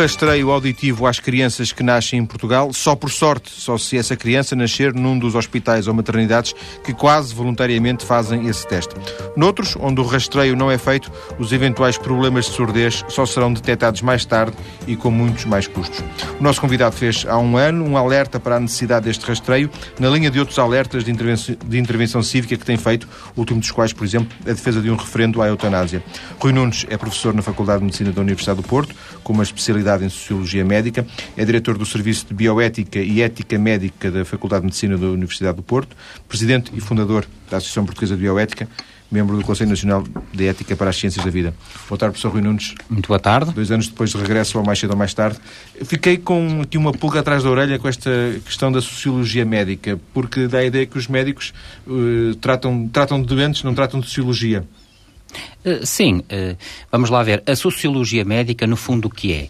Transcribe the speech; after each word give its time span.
rastreio 0.00 0.50
auditivo 0.50 1.06
às 1.06 1.20
crianças 1.20 1.72
que 1.72 1.82
nascem 1.82 2.20
em 2.20 2.24
Portugal, 2.24 2.72
só 2.72 2.96
por 2.96 3.10
sorte, 3.10 3.50
só 3.50 3.76
se 3.76 3.98
essa 3.98 4.16
criança 4.16 4.56
nascer 4.56 4.94
num 4.94 5.18
dos 5.18 5.34
hospitais 5.34 5.86
ou 5.86 5.92
maternidades 5.92 6.54
que 6.82 6.94
quase 6.94 7.34
voluntariamente 7.34 8.06
fazem 8.06 8.48
esse 8.48 8.66
teste. 8.66 8.94
Noutros, 9.36 9.76
onde 9.78 10.00
o 10.00 10.04
rastreio 10.04 10.56
não 10.56 10.70
é 10.70 10.78
feito, 10.78 11.12
os 11.38 11.52
eventuais 11.52 11.98
problemas 11.98 12.46
de 12.46 12.52
surdez 12.52 13.04
só 13.08 13.26
serão 13.26 13.52
detectados 13.52 14.00
mais 14.00 14.24
tarde 14.24 14.56
e 14.86 14.96
com 14.96 15.10
muitos 15.10 15.44
mais 15.44 15.66
custos. 15.66 16.02
O 16.38 16.42
nosso 16.42 16.62
convidado 16.62 16.96
fez 16.96 17.26
há 17.28 17.36
um 17.36 17.58
ano 17.58 17.84
um 17.84 17.94
alerta 17.94 18.40
para 18.40 18.56
a 18.56 18.60
necessidade 18.60 19.04
deste 19.04 19.26
rastreio, 19.26 19.68
na 19.98 20.08
linha 20.08 20.30
de 20.30 20.38
outros 20.38 20.58
alertas 20.58 21.04
de 21.04 21.10
intervenção, 21.10 21.54
de 21.62 21.78
intervenção 21.78 22.22
cívica 22.22 22.56
que 22.56 22.64
tem 22.64 22.78
feito, 22.78 23.06
último 23.36 23.60
dos 23.60 23.70
quais, 23.70 23.92
por 23.92 24.04
exemplo, 24.04 24.34
a 24.46 24.52
defesa 24.52 24.80
de 24.80 24.90
um 24.90 24.96
referendo 24.96 25.42
à 25.42 25.48
eutanásia. 25.48 26.02
Rui 26.38 26.54
Nunes 26.54 26.86
é 26.88 26.96
professor 26.96 27.34
na 27.34 27.42
Faculdade 27.42 27.80
de 27.80 27.84
Medicina 27.84 28.12
da 28.12 28.20
Universidade 28.22 28.62
do 28.62 28.66
Porto, 28.66 28.94
com 29.22 29.34
uma 29.34 29.42
especialidade 29.42 29.89
em 29.98 30.08
Sociologia 30.08 30.64
Médica, 30.64 31.06
é 31.36 31.44
diretor 31.44 31.76
do 31.76 31.84
Serviço 31.84 32.26
de 32.26 32.34
Bioética 32.34 33.00
e 33.00 33.20
Ética 33.20 33.58
Médica 33.58 34.10
da 34.10 34.24
Faculdade 34.24 34.62
de 34.62 34.66
Medicina 34.66 34.96
da 34.96 35.06
Universidade 35.06 35.56
do 35.56 35.62
Porto, 35.62 35.96
presidente 36.28 36.70
e 36.74 36.80
fundador 36.80 37.26
da 37.50 37.56
Associação 37.56 37.84
Portuguesa 37.84 38.14
de 38.14 38.22
Bioética, 38.22 38.68
membro 39.10 39.36
do 39.36 39.44
Conselho 39.44 39.70
Nacional 39.70 40.04
de 40.32 40.46
Ética 40.46 40.76
para 40.76 40.90
as 40.90 40.96
Ciências 40.96 41.24
da 41.24 41.30
Vida. 41.30 41.52
Boa 41.88 41.98
tarde, 41.98 42.12
professor 42.12 42.32
Rui 42.32 42.40
Nunes. 42.40 42.74
Muito 42.88 43.08
boa 43.08 43.18
tarde. 43.18 43.52
Dois 43.52 43.70
anos 43.70 43.88
depois 43.88 44.10
de 44.10 44.16
regresso, 44.16 44.58
ou 44.58 44.64
mais 44.64 44.78
cedo 44.78 44.92
ou 44.92 44.96
mais 44.96 45.12
tarde. 45.12 45.38
Fiquei 45.84 46.16
com 46.16 46.60
aqui 46.62 46.78
uma 46.78 46.92
pulga 46.92 47.20
atrás 47.20 47.42
da 47.42 47.50
orelha 47.50 47.78
com 47.78 47.88
esta 47.88 48.10
questão 48.44 48.70
da 48.70 48.80
sociologia 48.80 49.44
médica, 49.44 49.98
porque 50.14 50.46
dá 50.46 50.58
a 50.58 50.64
ideia 50.64 50.86
que 50.86 50.96
os 50.96 51.08
médicos 51.08 51.52
uh, 51.86 52.34
tratam, 52.36 52.88
tratam 52.88 53.20
de 53.20 53.26
doentes, 53.26 53.64
não 53.64 53.74
tratam 53.74 53.98
de 53.98 54.06
sociologia. 54.06 54.64
Uh, 55.64 55.84
sim, 55.84 56.18
uh, 56.18 56.56
vamos 56.90 57.10
lá 57.10 57.22
ver. 57.22 57.42
A 57.46 57.54
sociologia 57.54 58.24
médica, 58.24 58.66
no 58.66 58.76
fundo, 58.76 59.06
o 59.06 59.10
que 59.10 59.32
é? 59.32 59.48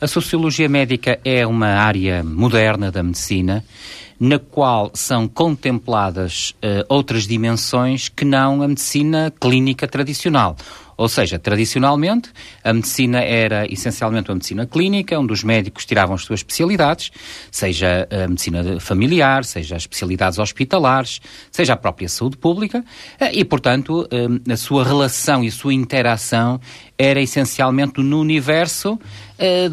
A 0.00 0.06
sociologia 0.06 0.68
médica 0.68 1.20
é 1.24 1.46
uma 1.46 1.68
área 1.68 2.24
moderna 2.24 2.90
da 2.90 3.02
medicina 3.02 3.64
na 4.20 4.38
qual 4.38 4.90
são 4.92 5.26
contempladas 5.26 6.54
uh, 6.56 6.84
outras 6.90 7.26
dimensões 7.26 8.10
que 8.10 8.24
não 8.24 8.62
a 8.62 8.68
medicina 8.68 9.32
clínica 9.40 9.88
tradicional. 9.88 10.56
Ou 11.00 11.08
seja, 11.08 11.38
tradicionalmente, 11.38 12.30
a 12.62 12.74
medicina 12.74 13.20
era 13.20 13.66
essencialmente 13.72 14.28
uma 14.28 14.34
medicina 14.34 14.66
clínica, 14.66 15.18
onde 15.18 15.32
os 15.32 15.42
médicos 15.42 15.86
tiravam 15.86 16.14
as 16.14 16.24
suas 16.24 16.40
especialidades, 16.40 17.10
seja 17.50 18.06
a 18.10 18.28
medicina 18.28 18.78
familiar, 18.78 19.42
seja 19.46 19.76
as 19.76 19.84
especialidades 19.84 20.38
hospitalares, 20.38 21.22
seja 21.50 21.72
a 21.72 21.76
própria 21.76 22.06
saúde 22.06 22.36
pública, 22.36 22.84
eh, 23.18 23.30
e, 23.32 23.46
portanto, 23.46 24.06
eh, 24.10 24.52
a 24.52 24.56
sua 24.58 24.84
relação 24.84 25.42
e 25.42 25.48
a 25.48 25.52
sua 25.52 25.72
interação 25.72 26.60
era 26.98 27.18
essencialmente 27.18 28.02
no 28.02 28.20
universo 28.20 29.00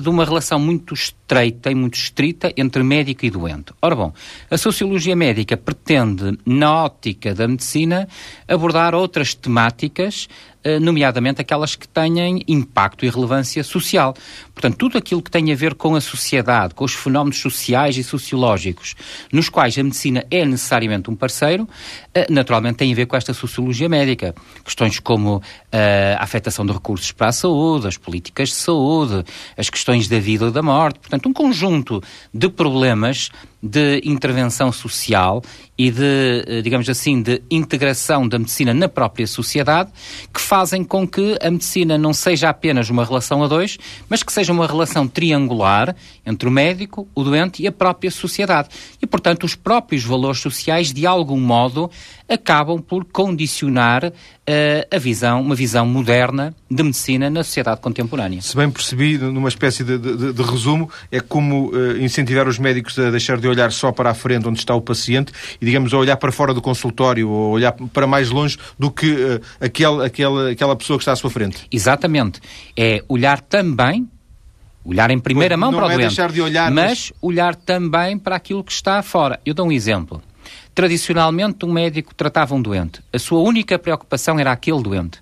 de 0.01 0.07
uma 0.07 0.23
relação 0.23 0.57
muito 0.57 0.93
estreita 0.93 1.69
e 1.69 1.75
muito 1.75 1.95
estrita 1.95 2.53
entre 2.55 2.81
médico 2.83 3.25
e 3.25 3.29
doente. 3.29 3.73
Ora 3.81 3.95
bom, 3.95 4.13
a 4.49 4.57
sociologia 4.57 5.13
médica 5.13 5.57
pretende, 5.57 6.37
na 6.45 6.85
ótica 6.85 7.35
da 7.35 7.45
medicina, 7.49 8.07
abordar 8.47 8.95
outras 8.95 9.33
temáticas 9.33 10.29
eh, 10.56 10.56
nomeadamente 10.79 11.41
aquelas 11.41 11.75
que 11.75 11.87
têm 11.87 12.43
impacto 12.47 13.05
e 13.05 13.09
relevância 13.09 13.63
social. 13.63 14.13
Portanto, 14.57 14.75
tudo 14.75 14.97
aquilo 14.97 15.21
que 15.21 15.29
tem 15.29 15.51
a 15.51 15.55
ver 15.55 15.75
com 15.75 15.93
a 15.93 16.01
sociedade, 16.01 16.73
com 16.73 16.83
os 16.83 16.95
fenómenos 16.95 17.39
sociais 17.39 17.95
e 17.95 18.03
sociológicos, 18.03 18.95
nos 19.31 19.49
quais 19.49 19.77
a 19.77 19.83
medicina 19.83 20.25
é 20.31 20.43
necessariamente 20.43 21.11
um 21.11 21.15
parceiro, 21.15 21.69
eh, 22.11 22.25
naturalmente 22.27 22.77
tem 22.77 22.91
a 22.91 22.95
ver 22.95 23.05
com 23.05 23.15
esta 23.15 23.35
sociologia 23.35 23.87
médica. 23.87 24.33
Questões 24.65 24.99
como 24.99 25.43
eh, 25.71 26.17
a 26.17 26.23
afetação 26.23 26.65
de 26.65 26.73
recursos 26.73 27.11
para 27.11 27.27
a 27.27 27.31
saúde, 27.31 27.87
as 27.87 27.97
políticas 27.97 28.49
de 28.49 28.55
saúde, 28.55 29.23
as 29.55 29.69
questões 29.69 30.07
da 30.07 30.17
vida 30.17 30.45
ou 30.45 30.51
da 30.51 30.63
morte. 30.63 30.97
Portanto, 31.01 31.29
um 31.29 31.33
conjunto 31.33 32.01
de 32.33 32.49
problemas 32.49 33.29
de 33.61 34.01
intervenção 34.05 34.71
social 34.71 35.41
e 35.77 35.91
de, 35.91 36.45
eh, 36.47 36.61
digamos 36.61 36.89
assim, 36.89 37.21
de 37.21 37.41
integração 37.49 38.27
da 38.27 38.39
medicina 38.39 38.73
na 38.73 38.87
própria 38.87 39.27
sociedade, 39.27 39.91
que 40.33 40.41
fazem 40.41 40.83
com 40.83 41.07
que 41.07 41.37
a 41.41 41.51
medicina 41.51 41.97
não 41.97 42.13
seja 42.13 42.49
apenas 42.49 42.89
uma 42.89 43.03
relação 43.03 43.43
a 43.43 43.47
dois, 43.47 43.77
mas 44.09 44.23
que 44.23 44.31
seja 44.31 44.46
uma 44.51 44.67
relação 44.67 45.07
triangular 45.07 45.95
entre 46.25 46.47
o 46.47 46.51
médico, 46.51 47.07
o 47.15 47.23
doente 47.23 47.63
e 47.63 47.67
a 47.67 47.71
própria 47.71 48.11
sociedade. 48.11 48.69
E, 49.01 49.07
portanto, 49.07 49.43
os 49.43 49.55
próprios 49.55 50.03
valores 50.03 50.39
sociais, 50.39 50.93
de 50.93 51.05
algum 51.05 51.39
modo, 51.39 51.89
acabam 52.27 52.81
por 52.81 53.05
condicionar 53.05 54.05
uh, 54.05 54.95
a 54.95 54.97
visão, 54.97 55.41
uma 55.41 55.55
visão 55.55 55.85
moderna 55.85 56.53
de 56.69 56.83
medicina 56.83 57.29
na 57.29 57.43
sociedade 57.43 57.81
contemporânea. 57.81 58.41
Se 58.41 58.55
bem 58.55 58.69
percebi, 58.69 59.17
numa 59.17 59.49
espécie 59.49 59.83
de, 59.83 59.97
de, 59.97 60.33
de 60.33 60.41
resumo, 60.43 60.89
é 61.11 61.19
como 61.19 61.69
uh, 61.69 61.97
incentivar 61.97 62.47
os 62.47 62.59
médicos 62.59 62.97
a 62.99 63.09
deixar 63.09 63.37
de 63.37 63.47
olhar 63.47 63.71
só 63.71 63.91
para 63.91 64.09
a 64.09 64.13
frente 64.13 64.47
onde 64.47 64.59
está 64.59 64.75
o 64.75 64.81
paciente 64.81 65.31
e, 65.61 65.65
digamos, 65.65 65.93
a 65.93 65.97
olhar 65.97 66.17
para 66.17 66.31
fora 66.31 66.53
do 66.53 66.61
consultório 66.61 67.29
ou 67.29 67.51
olhar 67.51 67.71
para 67.71 68.05
mais 68.05 68.29
longe 68.29 68.57
do 68.77 68.91
que 68.91 69.11
uh, 69.11 69.41
aquele, 69.59 70.05
aquele, 70.05 70.51
aquela 70.51 70.75
pessoa 70.75 70.97
que 70.97 71.03
está 71.03 71.13
à 71.13 71.15
sua 71.15 71.29
frente. 71.29 71.65
Exatamente. 71.71 72.39
É 72.75 73.03
olhar 73.07 73.39
também 73.39 74.07
olhar 74.87 75.11
em 75.11 75.19
primeira 75.19 75.57
pois, 75.57 75.59
mão 75.59 75.73
para 75.73 75.87
o 75.87 75.91
é 75.91 75.97
doente, 75.97 76.33
de 76.33 76.41
olhar, 76.41 76.71
mas, 76.71 76.89
mas 76.89 77.13
olhar 77.21 77.55
também 77.55 78.17
para 78.17 78.35
aquilo 78.35 78.63
que 78.63 78.71
está 78.71 79.03
fora. 79.03 79.39
Eu 79.45 79.53
dou 79.53 79.67
um 79.67 79.71
exemplo. 79.71 80.21
Tradicionalmente, 80.73 81.65
um 81.65 81.73
médico 81.73 82.15
tratava 82.15 82.55
um 82.55 82.61
doente. 82.61 83.01
A 83.11 83.19
sua 83.19 83.39
única 83.39 83.77
preocupação 83.77 84.39
era 84.39 84.51
aquele 84.51 84.81
doente. 84.81 85.19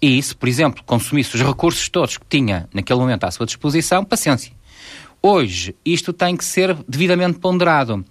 E 0.00 0.20
se, 0.22 0.34
por 0.34 0.48
exemplo, 0.48 0.82
consumisse 0.84 1.34
os 1.34 1.42
recursos 1.42 1.88
todos 1.88 2.16
que 2.16 2.24
tinha 2.28 2.68
naquele 2.72 2.98
momento 2.98 3.24
à 3.24 3.30
sua 3.30 3.46
disposição, 3.46 4.04
paciência. 4.04 4.52
Hoje, 5.22 5.74
isto 5.84 6.12
tem 6.12 6.36
que 6.36 6.44
ser 6.44 6.76
devidamente 6.88 7.38
ponderado 7.38 8.04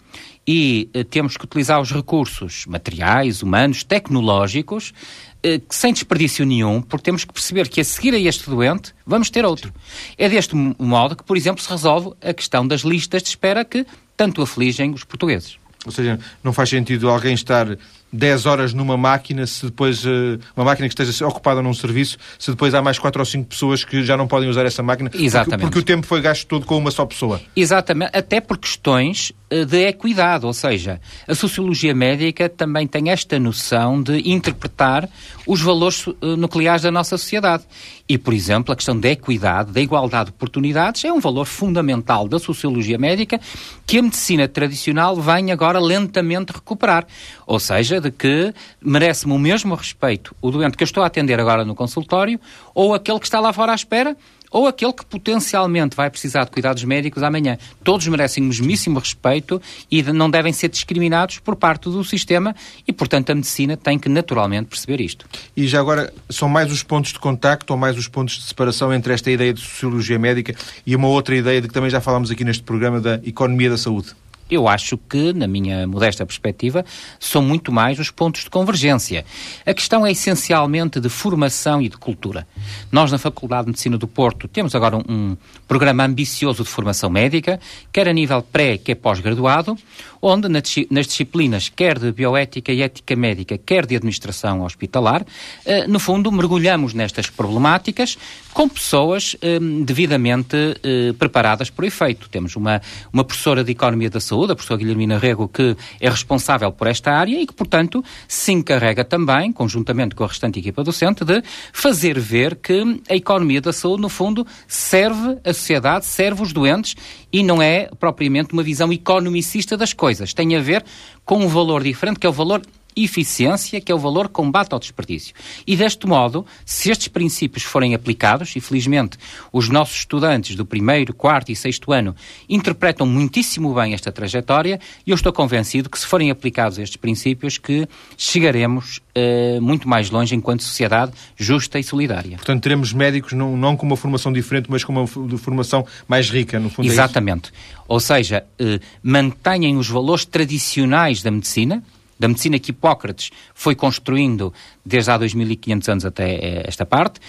e 0.45 0.89
eh, 0.93 1.03
temos 1.03 1.37
que 1.37 1.45
utilizar 1.45 1.79
os 1.81 1.91
recursos 1.91 2.65
materiais, 2.65 3.41
humanos, 3.41 3.83
tecnológicos, 3.83 4.93
eh, 5.41 5.61
sem 5.69 5.93
desperdício 5.93 6.45
nenhum, 6.45 6.81
porque 6.81 7.03
temos 7.03 7.23
que 7.23 7.33
perceber 7.33 7.69
que 7.69 7.79
a 7.79 7.83
seguir 7.83 8.13
a 8.13 8.19
este 8.19 8.49
doente 8.49 8.93
vamos 9.05 9.29
ter 9.29 9.45
outro. 9.45 9.73
É 10.17 10.27
deste 10.27 10.55
modo 10.55 11.15
que, 11.15 11.23
por 11.23 11.37
exemplo, 11.37 11.61
se 11.61 11.69
resolve 11.69 12.11
a 12.21 12.33
questão 12.33 12.67
das 12.67 12.81
listas 12.81 13.23
de 13.23 13.29
espera 13.29 13.63
que 13.63 13.85
tanto 14.15 14.41
afligem 14.41 14.91
os 14.91 15.03
portugueses. 15.03 15.57
Ou 15.85 15.91
seja, 15.91 16.19
não 16.43 16.51
faz 16.51 16.69
sentido 16.69 17.09
alguém 17.09 17.33
estar 17.33 17.77
10 18.11 18.45
horas 18.45 18.73
numa 18.73 18.95
máquina, 18.95 19.45
se 19.45 19.65
depois 19.65 20.05
uh, 20.05 20.39
uma 20.55 20.65
máquina 20.65 20.87
que 20.87 20.93
esteja 20.93 21.27
ocupada 21.27 21.61
num 21.61 21.73
serviço, 21.73 22.17
se 22.39 22.51
depois 22.51 22.73
há 22.73 22.81
mais 22.81 22.97
4 22.97 23.21
ou 23.21 23.25
5 23.25 23.47
pessoas 23.47 23.83
que 23.83 24.03
já 24.03 24.15
não 24.15 24.27
podem 24.27 24.49
usar 24.49 24.65
essa 24.65 24.81
máquina, 24.81 25.09
Exatamente. 25.13 25.61
Porque, 25.61 25.79
porque 25.79 25.79
o 25.79 25.95
tempo 25.95 26.07
foi 26.07 26.21
gasto 26.21 26.47
todo 26.47 26.65
com 26.65 26.77
uma 26.77 26.91
só 26.91 27.05
pessoa. 27.05 27.41
Exatamente, 27.55 28.11
até 28.17 28.39
por 28.39 28.57
questões 28.57 29.31
uh, 29.51 29.65
de 29.65 29.87
equidade, 29.87 30.45
ou 30.45 30.53
seja, 30.53 31.01
a 31.27 31.35
sociologia 31.35 31.93
médica 31.93 32.47
também 32.47 32.87
tem 32.87 33.09
esta 33.09 33.37
noção 33.39 34.01
de 34.01 34.29
interpretar 34.29 35.09
os 35.45 35.61
valores 35.61 36.07
uh, 36.07 36.15
nucleares 36.37 36.83
da 36.83 36.91
nossa 36.91 37.17
sociedade. 37.17 37.63
E, 38.09 38.17
por 38.17 38.33
exemplo, 38.33 38.71
a 38.71 38.75
questão 38.75 38.97
da 38.97 39.09
equidade, 39.09 39.71
da 39.71 39.81
igualdade 39.81 40.25
de 40.25 40.31
oportunidades 40.31 41.03
é 41.03 41.11
um 41.11 41.19
valor 41.19 41.45
fundamental 41.45 42.27
da 42.27 42.39
sociologia 42.39 42.97
médica 42.97 43.39
que 43.85 43.97
a 43.97 44.01
medicina 44.01 44.47
tradicional 44.47 45.15
vem 45.15 45.51
agora 45.51 45.79
lentamente 45.79 46.53
recuperar. 46.53 47.05
Ou 47.47 47.59
seja, 47.59 48.01
de 48.01 48.11
que 48.11 48.53
merece-me 48.81 49.33
o 49.33 49.39
mesmo 49.39 49.73
respeito 49.73 50.35
o 50.41 50.51
doente 50.51 50.75
que 50.75 50.83
eu 50.83 50.85
estou 50.85 51.01
a 51.01 51.07
atender 51.07 51.39
agora 51.39 51.63
no 51.63 51.73
consultório 51.73 52.39
ou 52.75 52.93
aquele 52.93 53.19
que 53.19 53.25
está 53.25 53.39
lá 53.39 53.53
fora 53.53 53.71
à 53.71 53.75
espera 53.75 54.15
ou 54.51 54.67
aquele 54.67 54.93
que 54.93 55.05
potencialmente 55.05 55.95
vai 55.95 56.09
precisar 56.09 56.45
de 56.45 56.51
cuidados 56.51 56.83
médicos 56.83 57.23
amanhã. 57.23 57.57
Todos 57.83 58.07
merecem 58.07 58.43
o 58.43 58.47
mesmíssimo 58.47 58.99
respeito 58.99 59.61
e 59.89 60.01
não 60.03 60.29
devem 60.29 60.53
ser 60.53 60.69
discriminados 60.69 61.39
por 61.39 61.55
parte 61.55 61.89
do 61.89 62.03
sistema 62.03 62.55
e, 62.87 62.93
portanto, 62.93 63.29
a 63.29 63.35
medicina 63.35 63.75
tem 63.75 63.99
que 63.99 64.09
naturalmente 64.09 64.67
perceber 64.67 65.01
isto. 65.01 65.25
E 65.55 65.67
já 65.67 65.79
agora, 65.79 66.13
são 66.29 66.47
mais 66.47 66.71
os 66.71 66.83
pontos 66.83 67.11
de 67.13 67.19
contacto 67.19 67.71
ou 67.73 67.79
mais 67.79 67.97
os 67.97 68.07
pontos 68.07 68.35
de 68.35 68.43
separação 68.43 68.93
entre 68.93 69.13
esta 69.13 69.29
ideia 69.29 69.53
de 69.53 69.61
sociologia 69.61 70.19
médica 70.19 70.55
e 70.85 70.95
uma 70.95 71.07
outra 71.07 71.35
ideia 71.35 71.61
de 71.61 71.67
que 71.67 71.73
também 71.73 71.89
já 71.89 71.99
falámos 71.99 72.31
aqui 72.31 72.43
neste 72.43 72.63
programa 72.63 73.01
da 73.01 73.15
economia 73.25 73.69
da 73.69 73.77
saúde? 73.77 74.15
Eu 74.49 74.67
acho 74.67 74.97
que, 74.97 75.33
na 75.33 75.47
minha 75.47 75.85
modesta 75.87 76.25
perspectiva, 76.25 76.85
são 77.19 77.41
muito 77.41 77.71
mais 77.71 77.99
os 77.99 78.11
pontos 78.11 78.43
de 78.43 78.49
convergência. 78.49 79.25
A 79.65 79.73
questão 79.73 80.05
é 80.05 80.11
essencialmente 80.11 80.99
de 80.99 81.09
formação 81.09 81.81
e 81.81 81.89
de 81.89 81.97
cultura. 81.97 82.47
Nós, 82.91 83.11
na 83.11 83.17
Faculdade 83.17 83.63
de 83.63 83.71
Medicina 83.71 83.97
do 83.97 84.07
Porto, 84.07 84.47
temos 84.47 84.75
agora 84.75 84.97
um, 84.97 85.03
um 85.09 85.37
programa 85.67 86.05
ambicioso 86.05 86.63
de 86.63 86.69
formação 86.69 87.09
médica, 87.09 87.59
quer 87.91 88.07
a 88.07 88.13
nível 88.13 88.41
pré, 88.41 88.77
quer 88.77 88.95
pós-graduado, 88.95 89.77
onde 90.21 90.47
nas 90.49 91.07
disciplinas 91.07 91.69
quer 91.69 91.99
de 91.99 92.11
bioética 92.11 92.71
e 92.71 92.81
ética 92.81 93.15
médica, 93.15 93.57
quer 93.57 93.85
de 93.85 93.95
administração 93.95 94.61
hospitalar, 94.63 95.25
eh, 95.65 95.87
no 95.87 95.99
fundo 95.99 96.31
mergulhamos 96.31 96.93
nestas 96.93 97.29
problemáticas 97.29 98.17
com 98.53 98.67
pessoas 98.67 99.35
eh, 99.41 99.59
devidamente 99.83 100.55
eh, 100.83 101.13
preparadas 101.17 101.69
para 101.69 101.83
o 101.83 101.87
efeito. 101.87 102.29
Temos 102.29 102.55
uma, 102.55 102.81
uma 103.13 103.23
professora 103.23 103.63
de 103.63 103.71
Economia 103.71 104.09
da 104.09 104.19
Saúde, 104.19 104.53
a 104.53 104.55
professora 104.55 104.79
Guilhermina 104.79 105.17
Rego, 105.17 105.47
que 105.47 105.75
é 105.99 106.09
responsável 106.09 106.71
por 106.71 106.87
esta 106.87 107.11
área 107.11 107.39
e 107.39 107.45
que, 107.45 107.53
portanto, 107.53 108.03
se 108.27 108.51
encarrega 108.51 109.03
também, 109.05 109.51
conjuntamente 109.51 110.15
com 110.15 110.23
a 110.23 110.27
restante 110.27 110.59
equipa 110.59 110.83
docente, 110.83 111.23
de 111.23 111.43
fazer 111.71 112.19
ver 112.19 112.55
que 112.55 113.01
a 113.09 113.15
economia 113.15 113.61
da 113.61 113.71
saúde, 113.71 114.01
no 114.01 114.09
fundo, 114.09 114.45
serve 114.67 115.37
a 115.43 115.53
sociedade, 115.53 116.05
serve 116.05 116.41
os 116.41 116.51
doentes 116.51 116.95
e 117.31 117.43
não 117.43 117.61
é 117.61 117.89
propriamente 117.99 118.53
uma 118.53 118.63
visão 118.63 118.91
economicista 118.91 119.77
das 119.77 119.93
coisas. 119.93 120.06
Tem 120.33 120.55
a 120.55 120.61
ver 120.61 120.83
com 121.25 121.37
um 121.37 121.47
valor 121.47 121.83
diferente, 121.83 122.19
que 122.19 122.27
é 122.27 122.29
o 122.29 122.33
valor 122.33 122.61
eficiência, 123.03 123.79
que 123.81 123.91
é 123.91 123.95
o 123.95 123.99
valor 123.99 124.29
combate 124.29 124.73
ao 124.73 124.79
desperdício. 124.79 125.33
E 125.65 125.75
deste 125.75 126.07
modo, 126.07 126.45
se 126.65 126.89
estes 126.89 127.07
princípios 127.07 127.63
forem 127.63 127.93
aplicados, 127.93 128.55
e 128.55 128.59
felizmente 128.59 129.17
os 129.51 129.69
nossos 129.69 129.97
estudantes 129.97 130.55
do 130.55 130.65
primeiro, 130.65 131.13
quarto 131.13 131.51
e 131.51 131.55
sexto 131.55 131.91
ano 131.91 132.15
interpretam 132.49 133.05
muitíssimo 133.05 133.73
bem 133.73 133.93
esta 133.93 134.11
trajetória, 134.11 134.79
e 135.05 135.11
eu 135.11 135.15
estou 135.15 135.31
convencido 135.31 135.89
que 135.89 135.99
se 135.99 136.05
forem 136.05 136.31
aplicados 136.31 136.77
estes 136.79 136.97
princípios, 136.97 137.57
que 137.57 137.87
chegaremos 138.17 139.01
uh, 139.15 139.61
muito 139.61 139.87
mais 139.87 140.09
longe 140.09 140.35
enquanto 140.35 140.63
sociedade 140.63 141.11
justa 141.35 141.79
e 141.79 141.83
solidária. 141.83 142.37
Portanto, 142.37 142.61
teremos 142.61 142.93
médicos 142.93 143.33
não, 143.33 143.55
não 143.55 143.75
com 143.75 143.85
uma 143.85 143.97
formação 143.97 144.31
diferente, 144.31 144.67
mas 144.69 144.83
com 144.83 144.91
uma 144.91 145.07
formação 145.37 145.85
mais 146.07 146.29
rica, 146.29 146.59
no 146.59 146.69
fundo. 146.69 146.87
É 146.87 146.91
Exatamente. 146.91 147.49
É 147.49 147.51
Ou 147.87 147.99
seja, 147.99 148.43
uh, 148.59 148.79
mantenham 149.01 149.77
os 149.77 149.87
valores 149.87 150.25
tradicionais 150.25 151.21
da 151.21 151.31
medicina, 151.31 151.83
da 152.19 152.27
medicina 152.27 152.59
que 152.59 152.71
Hipócrates 152.71 153.31
foi 153.53 153.75
construindo 153.75 154.53
desde 154.85 155.11
há 155.11 155.17
2500 155.17 155.89
anos 155.89 156.05
até 156.05 156.35
eh, 156.35 156.63
esta 156.65 156.85
parte, 156.85 157.19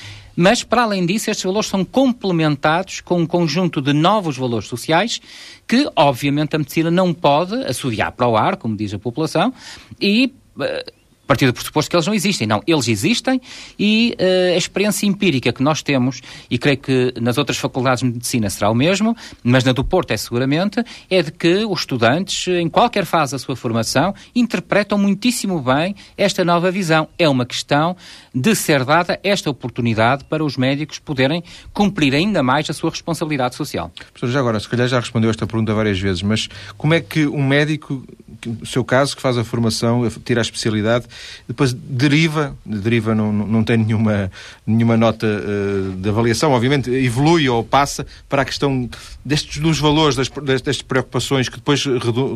mas, 0.40 0.62
para 0.62 0.84
além 0.84 1.04
disso, 1.04 1.30
estes 1.30 1.44
valores 1.44 1.68
são 1.68 1.84
complementados 1.84 3.00
com 3.00 3.18
um 3.18 3.26
conjunto 3.26 3.82
de 3.82 3.92
novos 3.92 4.36
valores 4.36 4.68
sociais 4.68 5.20
que, 5.66 5.90
obviamente, 5.96 6.54
a 6.54 6.58
medicina 6.60 6.92
não 6.92 7.12
pode 7.12 7.56
assoviar 7.64 8.12
para 8.12 8.28
o 8.28 8.36
ar, 8.36 8.56
como 8.56 8.76
diz 8.76 8.94
a 8.94 9.00
população, 9.00 9.52
e 10.00 10.32
uh, 10.56 10.97
partir 11.28 11.46
do 11.46 11.52
pressuposto 11.52 11.90
que 11.90 11.94
eles 11.94 12.06
não 12.06 12.14
existem. 12.14 12.46
Não, 12.46 12.62
eles 12.66 12.88
existem 12.88 13.40
e 13.78 14.16
uh, 14.18 14.54
a 14.54 14.56
experiência 14.56 15.06
empírica 15.06 15.52
que 15.52 15.62
nós 15.62 15.82
temos, 15.82 16.22
e 16.50 16.58
creio 16.58 16.78
que 16.78 17.12
nas 17.20 17.36
outras 17.36 17.58
faculdades 17.58 18.02
de 18.02 18.10
medicina 18.10 18.48
será 18.48 18.70
o 18.70 18.74
mesmo, 18.74 19.14
mas 19.44 19.62
na 19.62 19.72
do 19.72 19.84
Porto 19.84 20.10
é 20.10 20.16
seguramente, 20.16 20.82
é 21.10 21.22
de 21.22 21.30
que 21.30 21.66
os 21.66 21.80
estudantes, 21.80 22.48
em 22.48 22.68
qualquer 22.68 23.04
fase 23.04 23.32
da 23.32 23.38
sua 23.38 23.54
formação, 23.54 24.14
interpretam 24.34 24.96
muitíssimo 24.96 25.60
bem 25.60 25.94
esta 26.16 26.44
nova 26.44 26.70
visão. 26.70 27.06
É 27.18 27.28
uma 27.28 27.44
questão 27.44 27.94
de 28.34 28.54
ser 28.54 28.84
dada 28.84 29.20
esta 29.22 29.50
oportunidade 29.50 30.24
para 30.24 30.42
os 30.42 30.56
médicos 30.56 30.98
poderem 30.98 31.44
cumprir 31.74 32.14
ainda 32.14 32.42
mais 32.42 32.70
a 32.70 32.72
sua 32.72 32.88
responsabilidade 32.88 33.54
social. 33.54 33.92
Professor, 34.12 34.32
já 34.32 34.40
agora, 34.40 34.58
se 34.58 34.68
calhar 34.68 34.88
já 34.88 34.98
respondeu 34.98 35.28
esta 35.28 35.46
pergunta 35.46 35.74
várias 35.74 36.00
vezes, 36.00 36.22
mas 36.22 36.48
como 36.78 36.94
é 36.94 37.00
que 37.00 37.26
um 37.26 37.46
médico, 37.46 38.02
no 38.46 38.64
seu 38.64 38.82
caso, 38.82 39.14
que 39.14 39.20
faz 39.20 39.36
a 39.36 39.44
formação, 39.44 40.08
tira 40.24 40.40
a 40.40 40.42
especialidade, 40.42 41.06
depois 41.46 41.72
deriva, 41.72 42.56
deriva 42.64 43.14
não, 43.14 43.32
não 43.32 43.64
tem 43.64 43.76
nenhuma, 43.76 44.30
nenhuma 44.66 44.96
nota 44.96 45.26
uh, 45.26 45.92
de 45.96 46.08
avaliação, 46.08 46.52
obviamente, 46.52 46.90
evolui 46.90 47.48
ou 47.48 47.64
passa 47.64 48.06
para 48.28 48.42
a 48.42 48.44
questão 48.44 48.88
destes 49.24 49.58
dos 49.58 49.78
valores, 49.78 50.16
das, 50.16 50.28
destas 50.28 50.82
preocupações 50.82 51.48
que 51.48 51.56
depois 51.56 51.84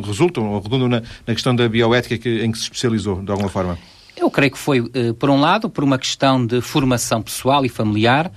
resultam 0.05 0.49
ou 0.49 0.59
redundam 0.59 0.87
na, 0.87 1.01
na 1.25 1.33
questão 1.33 1.55
da 1.55 1.67
bioética 1.67 2.17
que, 2.17 2.43
em 2.43 2.51
que 2.51 2.57
se 2.57 2.63
especializou, 2.65 3.21
de 3.21 3.31
alguma 3.31 3.49
forma? 3.49 3.77
Eu 4.15 4.29
creio 4.29 4.51
que 4.51 4.57
foi, 4.57 4.79
uh, 4.79 5.13
por 5.19 5.29
um 5.29 5.39
lado, 5.39 5.69
por 5.69 5.83
uma 5.83 5.97
questão 5.97 6.45
de 6.45 6.61
formação 6.61 7.21
pessoal 7.21 7.65
e 7.65 7.69
familiar, 7.69 8.31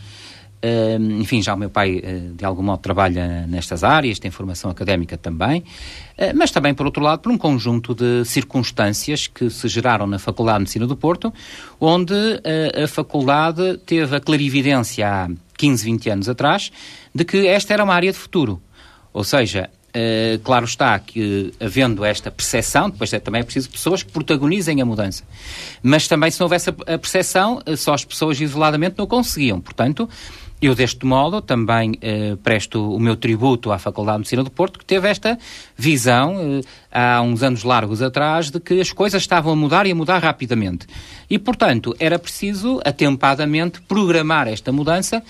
Uh, 0.64 1.20
enfim, 1.20 1.42
já 1.42 1.54
o 1.54 1.58
meu 1.58 1.68
pai, 1.68 1.98
uh, 1.98 2.34
de 2.34 2.44
algum 2.44 2.62
modo, 2.62 2.80
trabalha 2.80 3.46
nestas 3.46 3.84
áreas, 3.84 4.18
tem 4.18 4.30
formação 4.30 4.70
académica 4.70 5.16
também, 5.16 5.60
uh, 5.60 6.32
mas 6.34 6.50
também, 6.50 6.74
por 6.74 6.86
outro 6.86 7.02
lado, 7.02 7.20
por 7.20 7.30
um 7.30 7.36
conjunto 7.36 7.94
de 7.94 8.24
circunstâncias 8.24 9.26
que 9.26 9.50
se 9.50 9.68
geraram 9.68 10.06
na 10.06 10.18
Faculdade 10.18 10.58
de 10.58 10.62
Medicina 10.62 10.86
do 10.86 10.96
Porto, 10.96 11.32
onde 11.78 12.14
a 12.82 12.88
faculdade 12.88 13.78
teve 13.84 14.16
a 14.16 14.20
clarividência 14.20 15.08
há 15.08 15.28
15, 15.58 15.84
20 15.84 16.10
anos 16.10 16.28
atrás 16.28 16.72
de 17.14 17.24
que 17.24 17.46
esta 17.46 17.74
era 17.74 17.84
uma 17.84 17.94
área 17.94 18.10
de 18.10 18.18
futuro. 18.18 18.60
Ou 19.12 19.24
seja, 19.24 19.70
Uh, 19.96 20.38
claro 20.40 20.66
está 20.66 20.98
que, 20.98 21.54
havendo 21.58 22.04
esta 22.04 22.30
percepção, 22.30 22.90
depois 22.90 23.10
é, 23.14 23.18
também 23.18 23.40
é 23.40 23.44
preciso 23.44 23.70
pessoas 23.70 24.02
que 24.02 24.12
protagonizem 24.12 24.82
a 24.82 24.84
mudança. 24.84 25.24
Mas 25.82 26.06
também, 26.06 26.30
se 26.30 26.38
não 26.38 26.44
houvesse 26.44 26.68
a, 26.68 26.98
percepção, 26.98 27.62
só 27.78 27.94
as 27.94 28.04
pessoas 28.04 28.38
isoladamente 28.38 28.96
não 28.98 29.06
conseguiam. 29.06 29.58
Portanto, 29.58 30.06
eu, 30.60 30.74
deste 30.74 31.04
modo, 31.04 31.42
também 31.42 31.98
eh, 32.00 32.34
presto 32.42 32.94
o 32.94 32.98
meu 32.98 33.14
tributo 33.14 33.70
à 33.70 33.78
Faculdade 33.78 34.16
de 34.16 34.20
Medicina 34.20 34.42
do 34.42 34.50
Porto, 34.50 34.78
que 34.78 34.86
teve 34.86 35.06
esta 35.06 35.38
visão, 35.76 36.34
eh, 36.40 36.60
há 36.90 37.20
uns 37.20 37.42
anos 37.42 37.62
largos 37.62 38.00
atrás, 38.00 38.50
de 38.50 38.58
que 38.58 38.80
as 38.80 38.90
coisas 38.90 39.20
estavam 39.20 39.52
a 39.52 39.56
mudar 39.56 39.86
e 39.86 39.92
a 39.92 39.94
mudar 39.94 40.18
rapidamente. 40.18 40.86
E, 41.28 41.38
portanto, 41.38 41.94
era 42.00 42.18
preciso, 42.18 42.80
atempadamente, 42.86 43.82
programar 43.82 44.48
esta 44.48 44.72
mudança 44.72 45.22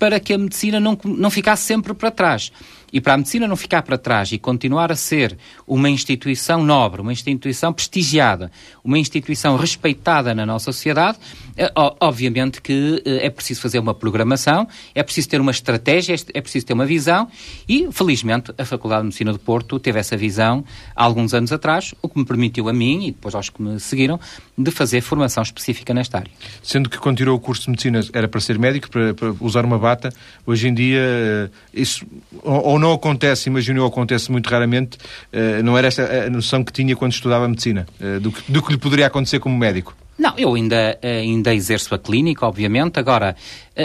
para 0.00 0.18
que 0.18 0.32
a 0.32 0.38
medicina 0.38 0.80
não, 0.80 0.98
não 1.04 1.30
ficasse 1.30 1.62
sempre 1.62 1.94
para 1.94 2.10
trás. 2.10 2.50
E 2.92 3.00
para 3.00 3.14
a 3.14 3.16
medicina 3.16 3.48
não 3.48 3.56
ficar 3.56 3.82
para 3.82 3.96
trás 3.96 4.30
e 4.32 4.38
continuar 4.38 4.92
a 4.92 4.96
ser 4.96 5.38
uma 5.66 5.88
instituição 5.88 6.62
nobre, 6.62 7.00
uma 7.00 7.12
instituição 7.12 7.72
prestigiada, 7.72 8.52
uma 8.84 8.98
instituição 8.98 9.56
respeitada 9.56 10.34
na 10.34 10.44
nossa 10.44 10.66
sociedade, 10.66 11.18
eh, 11.56 11.72
obviamente 12.00 12.60
que 12.60 13.02
eh, 13.04 13.26
é 13.26 13.30
preciso 13.30 13.60
fazer 13.62 13.78
uma 13.78 13.94
programação, 13.94 14.68
é 14.94 15.02
preciso 15.02 15.28
ter 15.28 15.40
uma 15.40 15.50
estratégia, 15.50 16.14
é 16.34 16.40
preciso 16.40 16.66
ter 16.66 16.74
uma 16.74 16.84
visão 16.84 17.28
e, 17.68 17.88
felizmente, 17.92 18.52
a 18.58 18.64
Faculdade 18.64 19.02
de 19.02 19.06
Medicina 19.06 19.32
do 19.32 19.38
Porto 19.38 19.78
teve 19.78 19.98
essa 19.98 20.16
visão 20.16 20.64
há 20.94 21.04
alguns 21.04 21.32
anos 21.32 21.52
atrás, 21.52 21.94
o 22.02 22.08
que 22.08 22.18
me 22.18 22.24
permitiu 22.24 22.68
a 22.68 22.72
mim 22.72 23.06
e 23.06 23.10
depois 23.12 23.34
aos 23.34 23.48
que 23.48 23.62
me 23.62 23.80
seguiram 23.80 24.20
de 24.56 24.70
fazer 24.70 25.00
formação 25.00 25.42
específica 25.42 25.94
nesta 25.94 26.18
área. 26.18 26.30
Sendo 26.62 26.90
que 26.90 26.98
quando 26.98 27.16
tirou 27.16 27.36
o 27.36 27.40
curso 27.40 27.62
de 27.62 27.70
Medicina 27.70 28.00
era 28.12 28.28
para 28.28 28.40
ser 28.40 28.58
médico, 28.58 28.90
para, 28.90 29.14
para 29.14 29.34
usar 29.40 29.64
uma 29.64 29.78
bata, 29.78 30.12
hoje 30.46 30.68
em 30.68 30.74
dia 30.74 31.00
eh, 31.00 31.50
isso 31.72 32.06
ou 32.42 32.78
não 32.82 32.92
acontece, 32.92 33.48
imagino 33.48 33.84
acontece 33.86 34.30
muito 34.30 34.50
raramente, 34.50 34.98
uh, 35.32 35.62
não 35.62 35.78
era 35.78 35.86
essa 35.86 36.02
a 36.02 36.28
noção 36.28 36.64
que 36.64 36.72
tinha 36.72 36.96
quando 36.96 37.12
estudava 37.12 37.48
medicina, 37.48 37.86
uh, 38.00 38.20
do, 38.20 38.32
que, 38.32 38.50
do 38.50 38.62
que 38.62 38.72
lhe 38.72 38.78
poderia 38.78 39.06
acontecer 39.06 39.38
como 39.38 39.56
médico? 39.56 39.96
Não, 40.18 40.34
eu 40.36 40.54
ainda, 40.54 40.98
eh, 41.02 41.20
ainda 41.20 41.52
exerço 41.54 41.92
a 41.94 41.98
clínica, 41.98 42.46
obviamente. 42.46 43.00
Agora, 43.00 43.34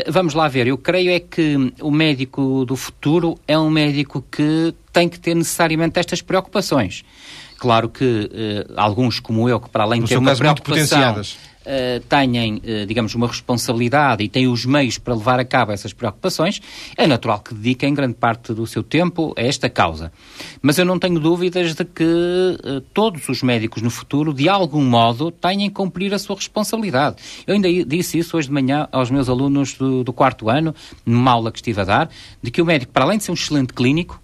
vamos 0.09 0.35
lá 0.35 0.47
ver, 0.47 0.67
eu 0.67 0.77
creio 0.77 1.09
é 1.09 1.19
que 1.19 1.73
o 1.81 1.89
médico 1.89 2.63
do 2.65 2.75
futuro 2.75 3.39
é 3.47 3.57
um 3.57 3.71
médico 3.71 4.23
que 4.29 4.75
tem 4.91 5.07
que 5.09 5.17
ter 5.17 5.33
necessariamente 5.33 5.97
estas 5.97 6.21
preocupações. 6.21 7.03
Claro 7.57 7.89
que 7.89 8.29
alguns 8.75 9.19
como 9.19 9.49
eu, 9.49 9.59
que 9.59 9.69
para 9.69 9.85
além 9.85 10.01
de 10.01 10.09
ter 10.09 10.17
uma 10.17 10.35
preocupação 10.35 11.23
uh, 11.67 11.99
tenham, 12.07 12.55
uh, 12.55 12.85
digamos, 12.85 13.13
uma 13.13 13.27
responsabilidade 13.27 14.23
e 14.23 14.29
têm 14.29 14.47
os 14.47 14.65
meios 14.65 14.97
para 14.97 15.13
levar 15.13 15.39
a 15.39 15.45
cabo 15.45 15.71
essas 15.71 15.93
preocupações, 15.93 16.61
é 16.95 17.05
natural 17.05 17.39
que 17.39 17.53
dediquem 17.53 17.93
grande 17.93 18.15
parte 18.15 18.53
do 18.53 18.65
seu 18.65 18.81
tempo 18.81 19.33
a 19.37 19.41
esta 19.41 19.69
causa. 19.69 20.11
Mas 20.61 20.77
eu 20.77 20.85
não 20.85 20.97
tenho 20.97 21.19
dúvidas 21.19 21.75
de 21.75 21.83
que 21.83 22.03
uh, 22.03 22.81
todos 22.93 23.27
os 23.29 23.43
médicos 23.43 23.81
no 23.81 23.89
futuro, 23.89 24.33
de 24.33 24.47
algum 24.47 24.83
modo, 24.83 25.29
tenham 25.29 25.67
que 25.67 25.75
cumprir 25.75 26.13
a 26.13 26.19
sua 26.19 26.35
responsabilidade. 26.35 27.17
Eu 27.45 27.53
ainda 27.53 27.67
disse 27.85 28.17
isso 28.17 28.37
hoje 28.37 28.47
de 28.47 28.53
manhã 28.53 28.87
aos 28.91 29.11
meus 29.11 29.29
alunos 29.29 29.73
do, 29.73 30.03
do 30.03 30.13
quarto 30.13 30.49
ano, 30.49 30.73
numa 31.05 31.31
aula 31.31 31.51
que 31.51 31.57
estive 31.57 31.81
a 31.81 31.83
dar, 31.83 32.09
de 32.41 32.49
que 32.49 32.61
o 32.61 32.65
médico, 32.65 32.91
para 32.91 33.05
além 33.05 33.17
de 33.17 33.25
ser 33.25 33.31
um 33.31 33.33
excelente 33.33 33.73
clínico, 33.73 34.21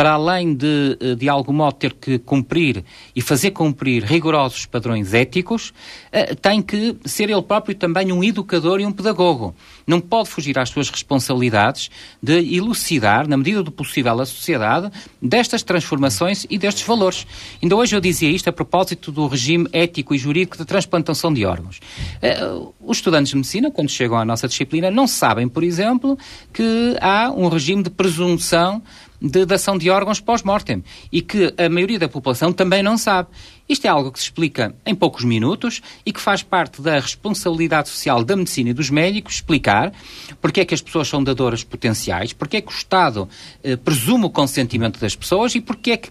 para 0.00 0.12
além 0.12 0.54
de, 0.54 0.96
eh, 0.98 1.14
de 1.14 1.28
algum 1.28 1.52
modo, 1.52 1.74
ter 1.74 1.92
que 1.92 2.18
cumprir 2.18 2.82
e 3.14 3.20
fazer 3.20 3.50
cumprir 3.50 4.02
rigorosos 4.02 4.64
padrões 4.64 5.12
éticos, 5.12 5.74
eh, 6.10 6.34
tem 6.34 6.62
que 6.62 6.96
ser 7.04 7.28
ele 7.28 7.42
próprio 7.42 7.74
também 7.74 8.10
um 8.10 8.24
educador 8.24 8.80
e 8.80 8.86
um 8.86 8.92
pedagogo. 8.92 9.54
Não 9.86 10.00
pode 10.00 10.30
fugir 10.30 10.58
às 10.58 10.70
suas 10.70 10.88
responsabilidades 10.88 11.90
de 12.22 12.56
elucidar, 12.56 13.28
na 13.28 13.36
medida 13.36 13.62
do 13.62 13.70
possível, 13.70 14.18
a 14.18 14.24
sociedade 14.24 14.90
destas 15.20 15.62
transformações 15.62 16.46
e 16.48 16.56
destes 16.56 16.86
valores. 16.86 17.26
Ainda 17.62 17.76
hoje 17.76 17.94
eu 17.94 18.00
dizia 18.00 18.30
isto 18.30 18.48
a 18.48 18.52
propósito 18.52 19.12
do 19.12 19.26
regime 19.26 19.68
ético 19.70 20.14
e 20.14 20.18
jurídico 20.18 20.56
de 20.56 20.64
transplantação 20.64 21.30
de 21.30 21.44
órgãos. 21.44 21.78
Eh, 22.22 22.40
os 22.80 22.96
estudantes 22.96 23.32
de 23.32 23.36
medicina, 23.36 23.70
quando 23.70 23.90
chegam 23.90 24.16
à 24.16 24.24
nossa 24.24 24.48
disciplina, 24.48 24.90
não 24.90 25.06
sabem, 25.06 25.46
por 25.46 25.62
exemplo, 25.62 26.18
que 26.54 26.96
há 27.02 27.30
um 27.30 27.48
regime 27.48 27.82
de 27.82 27.90
presunção 27.90 28.82
de 29.20 29.44
dação 29.44 29.76
de 29.76 29.90
órgãos 29.90 30.20
pós-mortem 30.20 30.82
e 31.12 31.20
que 31.20 31.52
a 31.56 31.68
maioria 31.68 31.98
da 31.98 32.08
população 32.08 32.52
também 32.52 32.82
não 32.82 32.96
sabe. 32.96 33.28
Isto 33.70 33.84
é 33.84 33.88
algo 33.88 34.10
que 34.10 34.18
se 34.18 34.24
explica 34.24 34.74
em 34.84 34.96
poucos 34.96 35.22
minutos 35.22 35.80
e 36.04 36.12
que 36.12 36.20
faz 36.20 36.42
parte 36.42 36.82
da 36.82 36.98
responsabilidade 36.98 37.88
social 37.88 38.24
da 38.24 38.34
medicina 38.34 38.70
e 38.70 38.72
dos 38.72 38.90
médicos 38.90 39.34
explicar 39.34 39.92
porque 40.40 40.62
é 40.62 40.64
que 40.64 40.74
as 40.74 40.80
pessoas 40.82 41.06
são 41.06 41.22
dadoras 41.22 41.62
potenciais, 41.62 42.32
porque 42.32 42.56
é 42.56 42.60
que 42.60 42.66
o 42.66 42.74
Estado 42.74 43.28
eh, 43.62 43.76
presume 43.76 44.24
o 44.24 44.30
consentimento 44.30 44.98
das 44.98 45.14
pessoas 45.14 45.54
e 45.54 45.60
porque 45.60 45.92
é 45.92 45.96
que 45.98 46.10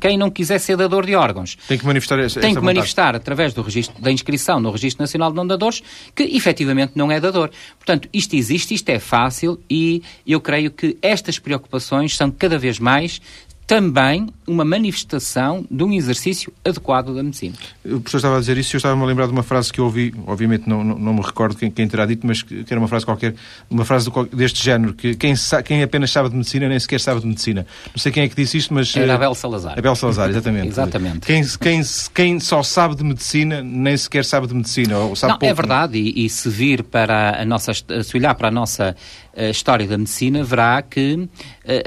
quem 0.00 0.18
não 0.18 0.28
quiser 0.32 0.58
ser 0.58 0.76
dador 0.76 1.06
de 1.06 1.14
órgãos 1.14 1.56
tem 1.68 1.78
que 1.78 1.86
manifestar, 1.86 2.18
essa, 2.18 2.40
tem 2.40 2.52
que 2.52 2.60
manifestar 2.60 3.14
através 3.14 3.54
do 3.54 3.62
registro, 3.62 4.02
da 4.02 4.10
inscrição 4.10 4.58
no 4.58 4.72
Registro 4.72 5.00
Nacional 5.00 5.30
de 5.30 5.36
Não 5.36 5.46
Dadores 5.46 5.84
que 6.12 6.24
efetivamente 6.24 6.94
não 6.96 7.12
é 7.12 7.20
dador. 7.20 7.50
Portanto, 7.78 8.08
isto 8.12 8.34
existe, 8.34 8.74
isto 8.74 8.88
é 8.88 8.98
fácil 8.98 9.60
e 9.70 10.02
eu 10.26 10.40
creio 10.40 10.72
que 10.72 10.98
estas 11.00 11.38
preocupações 11.38 12.16
são 12.16 12.32
cada 12.32 12.58
vez 12.58 12.80
mais 12.80 13.20
também 13.66 14.28
uma 14.46 14.64
manifestação 14.64 15.66
de 15.68 15.82
um 15.82 15.92
exercício 15.92 16.52
adequado 16.64 17.12
da 17.12 17.22
medicina. 17.22 17.56
O 17.84 18.00
professor 18.00 18.18
estava 18.18 18.36
a 18.36 18.40
dizer 18.40 18.56
isso 18.56 18.74
e 18.74 18.76
eu 18.76 18.78
estava-me 18.78 19.02
a 19.02 19.06
lembrar 19.06 19.26
de 19.26 19.32
uma 19.32 19.42
frase 19.42 19.72
que 19.72 19.80
eu 19.80 19.86
ouvi, 19.86 20.14
obviamente 20.24 20.68
não, 20.68 20.84
não, 20.84 20.96
não 20.96 21.14
me 21.14 21.20
recordo 21.20 21.56
quem, 21.56 21.68
quem, 21.68 21.88
terá 21.88 22.06
dito, 22.06 22.24
mas 22.24 22.42
que, 22.42 22.64
era 22.70 22.78
uma 22.78 22.86
frase 22.86 23.04
qualquer, 23.04 23.34
uma 23.68 23.84
frase 23.84 24.08
deste 24.32 24.62
género, 24.62 24.94
que 24.94 25.16
quem, 25.16 25.34
quem 25.64 25.82
apenas 25.82 26.12
sabe 26.12 26.28
de 26.28 26.36
medicina 26.36 26.68
nem 26.68 26.78
sequer 26.78 27.00
sabe 27.00 27.20
de 27.20 27.26
medicina. 27.26 27.66
Não 27.88 27.98
sei 27.98 28.12
quem 28.12 28.22
é 28.22 28.28
que 28.28 28.36
disse 28.36 28.56
isto, 28.56 28.72
mas... 28.72 28.94
Era 28.94 29.12
eh, 29.12 29.14
Abel 29.16 29.34
Salazar. 29.34 29.76
Abel 29.76 29.96
Salazar, 29.96 30.30
exatamente. 30.30 30.68
exatamente. 30.68 31.20
Quem, 31.26 31.44
quem, 31.60 31.82
quem 32.14 32.38
só 32.40 32.62
sabe 32.62 32.94
de 32.94 33.02
medicina 33.02 33.62
nem 33.62 33.96
sequer 33.96 34.24
sabe 34.24 34.46
de 34.46 34.54
medicina, 34.54 34.96
ou 34.98 35.16
sabe 35.16 35.32
não, 35.32 35.38
pouco. 35.40 35.50
É 35.50 35.54
verdade, 35.54 35.98
e, 35.98 36.24
e, 36.24 36.30
se 36.30 36.48
vir 36.48 36.84
para 36.84 37.42
a 37.42 37.44
nossa, 37.44 37.72
se 37.74 38.16
olhar 38.16 38.34
para 38.36 38.46
a 38.46 38.50
nossa 38.52 38.94
a 39.36 39.50
história 39.50 39.86
da 39.86 39.98
medicina, 39.98 40.42
verá 40.42 40.80
que 40.80 41.14
uh, 41.14 41.28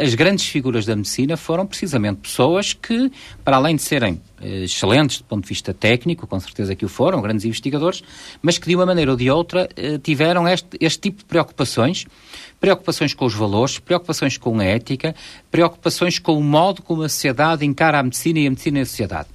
as 0.01 0.13
grandes 0.13 0.45
figuras 0.45 0.85
da 0.85 0.95
medicina 0.95 1.35
foram 1.35 1.65
precisamente 1.65 2.19
pessoas 2.21 2.73
que, 2.73 3.11
para 3.43 3.57
além 3.57 3.75
de 3.75 3.81
serem 3.81 4.13
uh, 4.13 4.45
excelentes 4.63 5.17
do 5.17 5.23
ponto 5.23 5.43
de 5.43 5.49
vista 5.49 5.73
técnico, 5.73 6.27
com 6.27 6.39
certeza 6.39 6.75
que 6.75 6.85
o 6.85 6.89
foram, 6.89 7.21
grandes 7.21 7.45
investigadores, 7.45 8.03
mas 8.41 8.59
que 8.59 8.67
de 8.67 8.75
uma 8.75 8.85
maneira 8.85 9.11
ou 9.11 9.17
de 9.17 9.31
outra 9.31 9.67
uh, 9.67 9.97
tiveram 9.97 10.47
este, 10.47 10.77
este 10.79 10.99
tipo 10.99 11.19
de 11.19 11.25
preocupações, 11.25 12.05
preocupações 12.59 13.15
com 13.15 13.25
os 13.25 13.33
valores, 13.33 13.79
preocupações 13.79 14.37
com 14.37 14.59
a 14.59 14.63
ética, 14.63 15.15
preocupações 15.49 16.19
com 16.19 16.37
o 16.37 16.43
modo 16.43 16.83
como 16.83 17.01
a 17.01 17.09
sociedade 17.09 17.65
encara 17.65 17.99
a 17.99 18.03
medicina 18.03 18.39
e 18.39 18.45
a 18.45 18.49
medicina 18.49 18.79
e 18.79 18.81
a 18.81 18.85
sociedade. 18.85 19.29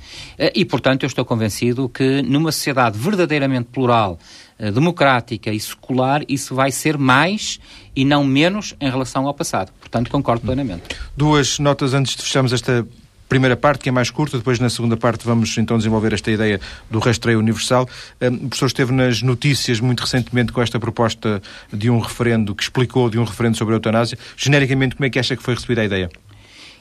E, 0.54 0.64
portanto, 0.64 1.04
eu 1.04 1.06
estou 1.06 1.24
convencido 1.24 1.88
que 1.88 2.20
numa 2.20 2.52
sociedade 2.52 2.98
verdadeiramente 2.98 3.70
plural, 3.72 4.18
eh, 4.18 4.43
democrática 4.58 5.50
e 5.50 5.58
secular, 5.58 6.22
isso 6.28 6.54
vai 6.54 6.70
ser 6.70 6.96
mais 6.96 7.58
e 7.94 8.04
não 8.04 8.24
menos 8.24 8.74
em 8.80 8.88
relação 8.88 9.26
ao 9.26 9.34
passado. 9.34 9.72
Portanto, 9.80 10.10
concordo 10.10 10.42
plenamente. 10.42 10.82
Duas 11.16 11.58
notas 11.58 11.94
antes 11.94 12.16
de 12.16 12.22
fecharmos 12.22 12.52
esta 12.52 12.86
primeira 13.28 13.56
parte, 13.56 13.82
que 13.82 13.88
é 13.88 13.92
mais 13.92 14.10
curta, 14.10 14.38
depois 14.38 14.58
na 14.60 14.70
segunda 14.70 14.96
parte 14.96 15.24
vamos 15.26 15.56
então 15.58 15.76
desenvolver 15.76 16.12
esta 16.12 16.30
ideia 16.30 16.60
do 16.90 16.98
rastreio 16.98 17.38
universal. 17.38 17.88
Eh, 18.20 18.28
o 18.28 18.38
professor 18.48 18.66
esteve 18.66 18.92
nas 18.92 19.22
notícias 19.22 19.80
muito 19.80 20.00
recentemente 20.00 20.52
com 20.52 20.62
esta 20.62 20.78
proposta 20.78 21.42
de 21.72 21.90
um 21.90 21.98
referendo, 21.98 22.54
que 22.54 22.62
explicou 22.62 23.10
de 23.10 23.18
um 23.18 23.24
referendo 23.24 23.56
sobre 23.56 23.74
a 23.74 23.76
eutanásia. 23.76 24.18
Genericamente, 24.36 24.94
como 24.94 25.06
é 25.06 25.10
que 25.10 25.18
acha 25.18 25.36
que 25.36 25.42
foi 25.42 25.54
recebida 25.54 25.80
a 25.80 25.84
ideia? 25.84 26.10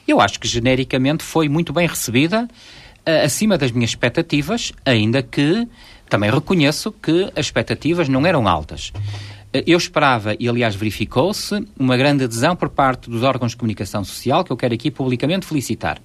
Eu 0.06 0.20
acho 0.20 0.38
que 0.38 0.46
genericamente 0.46 1.24
foi 1.24 1.48
muito 1.48 1.72
bem 1.72 1.88
recebida, 1.88 2.46
eh, 3.06 3.24
acima 3.24 3.58
das 3.58 3.72
minhas 3.72 3.90
expectativas, 3.90 4.72
ainda 4.84 5.22
que 5.22 5.66
também 6.14 6.30
reconheço 6.30 6.92
que 6.92 7.24
as 7.34 7.46
expectativas 7.46 8.08
não 8.08 8.24
eram 8.24 8.46
altas. 8.46 8.92
Eh, 9.52 9.64
eu 9.66 9.76
esperava, 9.76 10.36
e 10.38 10.48
aliás 10.48 10.76
verificou-se, 10.76 11.66
uma 11.76 11.96
grande 11.96 12.22
adesão 12.22 12.54
por 12.54 12.68
parte 12.68 13.10
dos 13.10 13.24
órgãos 13.24 13.50
de 13.50 13.56
comunicação 13.56 14.04
social, 14.04 14.44
que 14.44 14.52
eu 14.52 14.56
quero 14.56 14.74
aqui 14.74 14.92
publicamente 14.92 15.44
felicitar. 15.44 16.00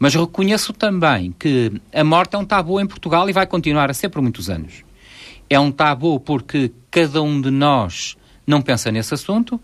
Mas 0.00 0.16
reconheço 0.16 0.72
também 0.72 1.32
que 1.38 1.80
a 1.94 2.02
morte 2.02 2.34
é 2.34 2.38
um 2.38 2.44
tabu 2.44 2.80
em 2.80 2.86
Portugal 2.88 3.30
e 3.30 3.32
vai 3.32 3.46
continuar 3.46 3.88
a 3.88 3.94
ser 3.94 4.08
por 4.08 4.20
muitos 4.20 4.50
anos. 4.50 4.82
É 5.48 5.60
um 5.60 5.70
tabu 5.70 6.18
porque 6.18 6.72
cada 6.90 7.22
um 7.22 7.40
de 7.40 7.52
nós 7.52 8.16
não 8.44 8.60
pensa 8.60 8.90
nesse 8.90 9.14
assunto 9.14 9.60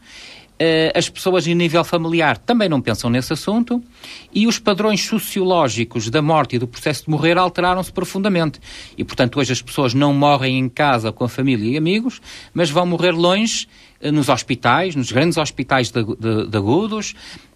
as 0.95 1.09
pessoas 1.09 1.47
em 1.47 1.55
nível 1.55 1.83
familiar 1.85 2.37
também 2.39 2.69
não 2.69 2.81
pensam 2.81 3.11
nesse 3.11 3.33
assunto 3.33 3.83
e 4.33 4.47
os 4.47 4.59
padrões 4.59 5.05
sociológicos 5.05 6.11
da 6.11 6.23
morte 6.23 6.57
e 6.57 6.59
do 6.59 6.67
processo 6.67 7.05
de 7.05 7.11
morrer 7.11 7.39
alteraram-se 7.39 7.93
profundamente. 7.93 8.61
E, 8.97 9.05
portanto, 9.05 9.39
hoje 9.39 9.53
as 9.53 9.63
pessoas 9.63 9.95
não 9.95 10.13
morrem 10.13 10.59
em 10.59 10.69
casa 10.69 11.13
com 11.13 11.25
a 11.25 11.29
família 11.29 11.73
e 11.73 11.77
amigos, 11.77 12.21
mas 12.53 12.71
vão 12.71 12.87
morrer 12.87 13.13
longe 13.13 13.67
eh, 14.01 14.11
nos 14.11 14.29
hospitais, 14.29 14.95
nos 14.95 15.11
grandes 15.11 15.39
hospitais 15.39 15.91
de, 15.91 16.05
de, 16.05 16.49
de 16.49 16.57
agudos, 16.57 17.15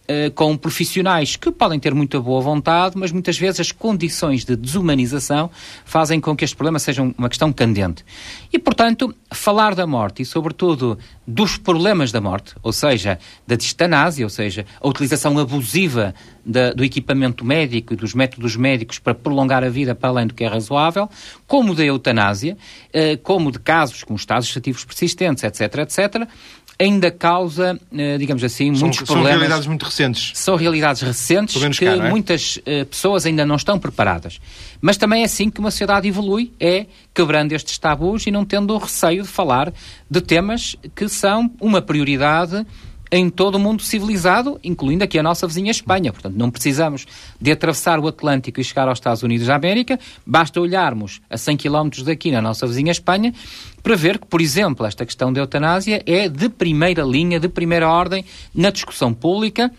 eh, 0.08 0.30
com 0.30 0.56
profissionais 0.56 1.36
que 1.36 1.50
podem 1.50 1.80
ter 1.80 1.94
muita 1.94 2.20
boa 2.20 2.40
vontade, 2.40 2.96
mas 2.96 3.10
muitas 3.10 3.38
vezes 3.38 3.60
as 3.60 3.72
condições 3.72 4.44
de 4.44 4.54
desumanização 4.54 5.50
fazem 5.84 6.20
com 6.20 6.36
que 6.36 6.44
este 6.44 6.56
problema 6.56 6.78
seja 6.78 7.02
uma 7.02 7.28
questão 7.28 7.52
candente. 7.52 8.04
E, 8.52 8.58
portanto, 8.58 9.14
falar 9.32 9.74
da 9.74 9.86
morte 9.86 10.22
e, 10.22 10.24
sobretudo, 10.24 10.98
dos 11.26 11.56
problemas 11.56 12.12
da 12.12 12.20
morte, 12.20 12.54
ou 12.62 12.72
seja, 12.72 13.18
da 13.46 13.56
distanásia, 13.56 14.24
ou 14.24 14.30
seja, 14.30 14.64
a 14.80 14.88
utilização 14.88 15.38
abusiva 15.38 16.14
da, 16.44 16.72
do 16.72 16.84
equipamento 16.84 17.44
médico 17.44 17.92
e 17.92 17.96
dos 17.96 18.14
métodos 18.14 18.54
médicos 18.56 19.00
para 19.00 19.14
prolongar 19.14 19.64
a 19.64 19.68
vida 19.68 19.94
para 19.94 20.10
além 20.10 20.28
do 20.28 20.34
que 20.34 20.44
é 20.44 20.48
razoável, 20.48 21.10
como 21.46 21.74
da 21.74 21.84
eutanásia, 21.84 22.56
eh, 22.92 23.16
como 23.16 23.50
de 23.50 23.58
casos 23.58 24.04
com 24.04 24.14
estados 24.14 24.46
gestativos 24.46 24.84
persistentes, 24.84 25.42
etc., 25.42 25.78
etc., 25.78 26.28
ainda 26.78 27.10
causa, 27.10 27.78
eh, 27.96 28.18
digamos 28.18 28.44
assim, 28.44 28.74
são, 28.74 28.88
muitos 28.88 29.02
problemas. 29.02 29.30
São 29.30 29.38
realidades 29.38 29.66
muito 29.66 29.84
recentes. 29.84 30.32
São 30.34 30.56
realidades 30.56 31.02
recentes 31.02 31.78
que 31.78 31.86
cá, 31.86 31.92
é? 31.92 32.10
muitas 32.10 32.58
uh, 32.58 32.84
pessoas 32.86 33.24
ainda 33.24 33.46
não 33.46 33.56
estão 33.56 33.78
preparadas. 33.78 34.38
Mas 34.80 34.96
também 34.96 35.22
é 35.22 35.24
assim 35.24 35.48
que 35.48 35.58
uma 35.58 35.70
sociedade 35.70 36.06
evolui, 36.06 36.52
é 36.60 36.86
quebrando 37.14 37.52
estes 37.52 37.78
tabus 37.78 38.26
e 38.26 38.30
não 38.30 38.44
tendo 38.44 38.74
o 38.74 38.78
receio 38.78 39.22
de 39.22 39.28
falar 39.28 39.72
de 40.10 40.20
temas 40.20 40.76
que 40.94 41.08
são 41.08 41.50
uma 41.60 41.80
prioridade 41.80 42.66
em 43.10 43.30
todo 43.30 43.54
o 43.54 43.58
mundo 43.58 43.82
civilizado, 43.82 44.58
incluindo 44.62 45.04
aqui 45.04 45.18
a 45.18 45.22
nossa 45.22 45.46
vizinha 45.46 45.70
Espanha. 45.70 46.12
Portanto, 46.12 46.34
não 46.34 46.50
precisamos 46.50 47.06
de 47.40 47.52
atravessar 47.52 47.98
o 47.98 48.08
Atlântico 48.08 48.60
e 48.60 48.64
chegar 48.64 48.88
aos 48.88 48.98
Estados 48.98 49.22
Unidos 49.22 49.46
da 49.46 49.54
América, 49.54 49.98
basta 50.26 50.60
olharmos 50.60 51.20
a 51.30 51.36
100 51.36 51.56
km 51.56 51.88
daqui 52.04 52.30
na 52.30 52.42
nossa 52.42 52.66
vizinha 52.66 52.92
Espanha 52.92 53.32
para 53.82 53.94
ver 53.94 54.18
que, 54.18 54.26
por 54.26 54.40
exemplo, 54.40 54.84
esta 54.84 55.06
questão 55.06 55.32
da 55.32 55.40
eutanásia 55.40 56.02
é 56.06 56.28
de 56.28 56.48
primeira 56.48 57.02
linha, 57.02 57.38
de 57.38 57.48
primeira 57.48 57.88
ordem 57.88 58.24
na 58.54 58.70
discussão 58.70 59.14
pública 59.14 59.70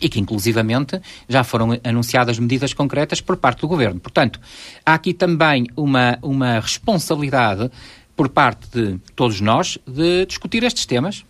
e 0.00 0.08
que, 0.08 0.20
inclusivamente, 0.20 1.00
já 1.28 1.42
foram 1.42 1.78
anunciadas 1.82 2.38
medidas 2.38 2.72
concretas 2.72 3.20
por 3.20 3.36
parte 3.36 3.60
do 3.60 3.68
Governo. 3.68 3.98
Portanto, 3.98 4.40
há 4.84 4.94
aqui 4.94 5.12
também 5.12 5.66
uma, 5.76 6.18
uma 6.22 6.60
responsabilidade 6.60 7.70
por 8.14 8.28
parte 8.28 8.68
de 8.72 8.98
todos 9.16 9.40
nós 9.40 9.78
de 9.86 10.26
discutir 10.26 10.62
estes 10.62 10.86
temas 10.86 11.24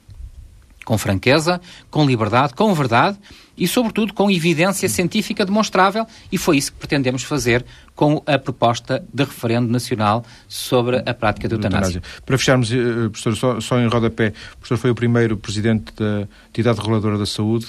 com 0.89 0.97
franqueza, 0.97 1.61
com 1.91 2.07
liberdade, 2.07 2.55
com 2.55 2.73
verdade 2.73 3.19
e, 3.59 3.69
sobretudo, 3.69 4.15
com 4.15 4.31
evidência 4.31 4.89
científica 4.89 5.45
demonstrável, 5.45 6.07
e 6.33 6.39
foi 6.39 6.57
isso 6.57 6.73
que 6.73 6.79
pretendemos 6.79 7.23
fazer 7.25 7.63
com 7.95 8.23
a 8.25 8.39
proposta 8.39 9.05
de 9.13 9.23
referendo 9.23 9.71
nacional 9.71 10.25
sobre 10.49 11.03
a 11.05 11.13
prática 11.13 11.47
da 11.47 11.57
eutanásia. 11.57 12.01
Para 12.25 12.39
fecharmos, 12.39 12.73
eh, 12.73 13.11
professor, 13.11 13.37
só, 13.37 13.61
só 13.61 13.79
em 13.79 13.87
rodapé, 13.87 14.29
o 14.55 14.57
professor 14.57 14.79
foi 14.79 14.91
o 14.91 14.95
primeiro 14.95 15.37
presidente 15.37 15.93
da 15.95 16.27
entidade 16.49 16.79
reguladora 16.79 17.19
da 17.19 17.27
saúde. 17.27 17.67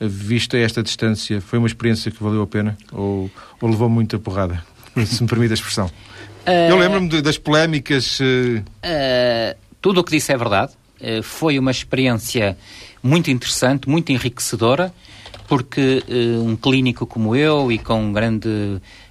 Vista 0.00 0.58
esta 0.58 0.82
distância, 0.82 1.40
foi 1.40 1.60
uma 1.60 1.68
experiência 1.68 2.10
que 2.10 2.20
valeu 2.20 2.42
a 2.42 2.48
pena 2.48 2.76
ou, 2.90 3.30
ou 3.60 3.70
levou 3.70 3.88
muita 3.88 4.18
porrada, 4.18 4.64
se 5.06 5.22
me 5.22 5.28
permite 5.28 5.52
a 5.52 5.54
expressão? 5.54 5.86
Uh, 5.86 6.70
Eu 6.70 6.76
lembro-me 6.76 7.22
das 7.22 7.38
polémicas. 7.38 8.18
Uh... 8.18 8.58
Uh, 8.58 9.56
tudo 9.80 10.00
o 10.00 10.04
que 10.04 10.10
disse 10.10 10.32
é 10.32 10.36
verdade. 10.36 10.72
Eh, 11.00 11.22
foi 11.22 11.58
uma 11.58 11.70
experiência 11.70 12.56
muito 13.02 13.30
interessante, 13.30 13.88
muito 13.88 14.10
enriquecedora, 14.10 14.92
porque 15.46 16.02
uh, 16.08 16.42
um 16.42 16.56
clínico 16.56 17.06
como 17.06 17.36
eu 17.36 17.70
e 17.70 17.78
com 17.78 18.12
grande, 18.12 18.48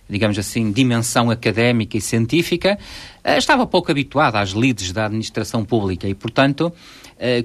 digamos 0.10 0.38
assim, 0.38 0.70
dimensão 0.72 1.32
académica 1.32 1.96
e 1.98 2.02
científica, 2.02 2.78
uh, 3.24 3.38
estava 3.38 3.66
pouco 3.66 3.90
habituado 3.90 4.36
às 4.36 4.50
lides 4.50 4.92
da 4.92 5.06
administração 5.06 5.64
pública 5.64 6.08
e, 6.08 6.14
portanto, 6.14 6.74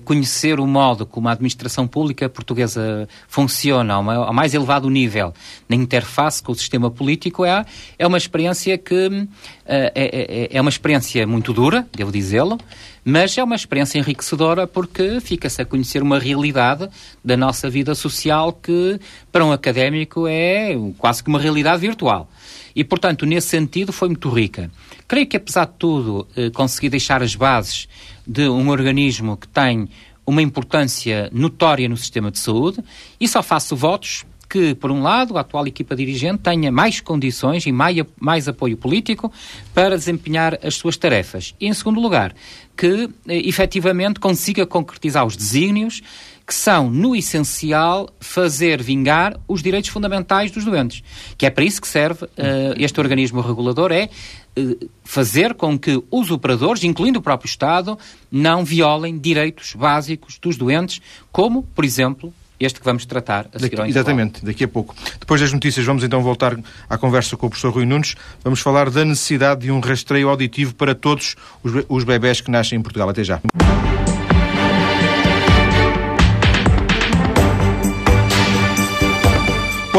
conhecer 0.04 0.58
o 0.58 0.66
modo 0.66 1.06
como 1.06 1.28
a 1.28 1.32
administração 1.32 1.86
pública 1.86 2.28
portuguesa 2.28 3.08
funciona 3.28 3.94
ao, 3.94 4.32
mais 4.32 4.52
elevado 4.52 4.90
nível 4.90 5.32
na 5.68 5.76
interface 5.76 6.42
com 6.42 6.50
o 6.52 6.54
sistema 6.54 6.90
político 6.90 7.44
é, 7.44 7.64
é 7.98 8.06
uma 8.06 8.18
experiência 8.18 8.76
que 8.76 9.28
é, 9.64 9.92
é, 9.94 10.48
é 10.56 10.60
uma 10.60 10.70
experiência 10.70 11.24
muito 11.26 11.52
dura, 11.52 11.86
devo 11.94 12.10
dizê-lo, 12.10 12.58
mas 13.04 13.36
é 13.38 13.42
uma 13.42 13.54
experiência 13.54 13.98
enriquecedora 13.98 14.66
porque 14.66 15.20
fica-se 15.20 15.62
a 15.62 15.64
conhecer 15.64 16.02
uma 16.02 16.18
realidade 16.18 16.88
da 17.24 17.36
nossa 17.36 17.70
vida 17.70 17.94
social 17.94 18.52
que, 18.52 19.00
para 19.32 19.44
um 19.44 19.52
académico, 19.52 20.26
é 20.26 20.76
quase 20.98 21.22
que 21.22 21.28
uma 21.28 21.38
realidade 21.38 21.80
virtual. 21.80 22.28
E, 22.74 22.84
portanto, 22.84 23.24
nesse 23.26 23.48
sentido, 23.48 23.92
foi 23.92 24.08
muito 24.08 24.28
rica. 24.28 24.70
Creio 25.10 25.26
que, 25.26 25.36
apesar 25.36 25.64
de 25.64 25.72
tudo, 25.72 26.24
eh, 26.36 26.50
consegui 26.50 26.88
deixar 26.88 27.20
as 27.20 27.34
bases 27.34 27.88
de 28.24 28.48
um 28.48 28.68
organismo 28.68 29.36
que 29.36 29.48
tem 29.48 29.88
uma 30.24 30.40
importância 30.40 31.28
notória 31.32 31.88
no 31.88 31.96
sistema 31.96 32.30
de 32.30 32.38
saúde 32.38 32.78
e 33.20 33.26
só 33.26 33.42
faço 33.42 33.74
votos 33.74 34.24
que, 34.50 34.74
por 34.74 34.90
um 34.90 35.00
lado, 35.00 35.38
a 35.38 35.42
atual 35.42 35.64
equipa 35.68 35.94
dirigente 35.94 36.42
tenha 36.42 36.72
mais 36.72 37.00
condições 37.00 37.64
e 37.66 37.70
mais, 37.70 37.96
mais 38.20 38.48
apoio 38.48 38.76
político 38.76 39.32
para 39.72 39.96
desempenhar 39.96 40.58
as 40.60 40.74
suas 40.74 40.96
tarefas. 40.96 41.54
E, 41.60 41.68
em 41.68 41.72
segundo 41.72 42.00
lugar, 42.00 42.34
que 42.76 43.08
eh, 43.28 43.48
efetivamente 43.48 44.18
consiga 44.18 44.66
concretizar 44.66 45.24
os 45.24 45.36
desígnios 45.36 46.02
que 46.44 46.54
são, 46.54 46.90
no 46.90 47.14
essencial, 47.14 48.08
fazer 48.18 48.82
vingar 48.82 49.38
os 49.46 49.62
direitos 49.62 49.88
fundamentais 49.88 50.50
dos 50.50 50.64
doentes. 50.64 51.00
Que 51.38 51.46
é 51.46 51.50
para 51.50 51.62
isso 51.62 51.80
que 51.80 51.86
serve 51.86 52.24
uh, 52.24 52.28
este 52.76 52.98
organismo 52.98 53.40
regulador, 53.40 53.92
é 53.92 54.10
uh, 54.58 54.90
fazer 55.04 55.54
com 55.54 55.78
que 55.78 56.02
os 56.10 56.28
operadores, 56.32 56.82
incluindo 56.82 57.20
o 57.20 57.22
próprio 57.22 57.48
Estado, 57.48 57.96
não 58.32 58.64
violem 58.64 59.16
direitos 59.16 59.76
básicos 59.76 60.40
dos 60.40 60.56
doentes, 60.56 61.00
como, 61.30 61.62
por 61.62 61.84
exemplo, 61.84 62.34
este 62.60 62.78
que 62.78 62.84
vamos 62.84 63.06
tratar 63.06 63.48
a 63.54 63.58
seguir 63.58 63.76
daqui, 63.76 63.90
Exatamente, 63.90 64.44
daqui 64.44 64.64
a 64.64 64.68
pouco. 64.68 64.94
Depois 65.18 65.40
das 65.40 65.52
notícias, 65.52 65.84
vamos 65.86 66.04
então 66.04 66.22
voltar 66.22 66.56
à 66.88 66.98
conversa 66.98 67.36
com 67.36 67.46
o 67.46 67.50
professor 67.50 67.72
Rui 67.72 67.86
Nunes. 67.86 68.14
Vamos 68.44 68.60
falar 68.60 68.90
da 68.90 69.04
necessidade 69.04 69.62
de 69.62 69.70
um 69.70 69.80
rastreio 69.80 70.28
auditivo 70.28 70.74
para 70.74 70.94
todos 70.94 71.36
os, 71.62 71.84
os 71.88 72.04
bebés 72.04 72.40
que 72.40 72.50
nascem 72.50 72.78
em 72.78 72.82
Portugal. 72.82 73.08
Até 73.08 73.24
já. 73.24 73.40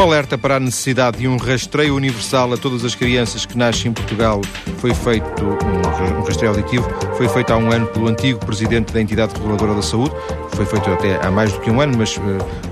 Alerta 0.02 0.36
para 0.36 0.56
a 0.56 0.60
necessidade 0.60 1.18
de 1.18 1.28
um 1.28 1.36
rastreio 1.36 1.94
universal 1.94 2.52
a 2.52 2.56
todas 2.56 2.84
as 2.84 2.94
crianças 2.94 3.46
que 3.46 3.56
nascem 3.56 3.90
em 3.90 3.94
Portugal 3.94 4.40
foi 4.78 4.92
feito, 4.92 5.44
um 5.44 6.22
rastreio 6.24 6.50
auditivo, 6.50 6.88
foi 7.16 7.28
feito 7.28 7.52
há 7.52 7.56
um 7.56 7.70
ano 7.70 7.86
pelo 7.86 8.08
antigo 8.08 8.44
presidente 8.44 8.92
da 8.92 9.00
entidade 9.00 9.32
reguladora 9.34 9.74
da 9.74 9.82
saúde, 9.82 10.12
foi 10.54 10.66
feito 10.66 10.90
até 10.90 11.24
há 11.24 11.30
mais 11.30 11.52
do 11.52 11.60
que 11.60 11.70
um 11.70 11.80
ano, 11.80 11.96
mas 11.96 12.16
uh, 12.16 12.20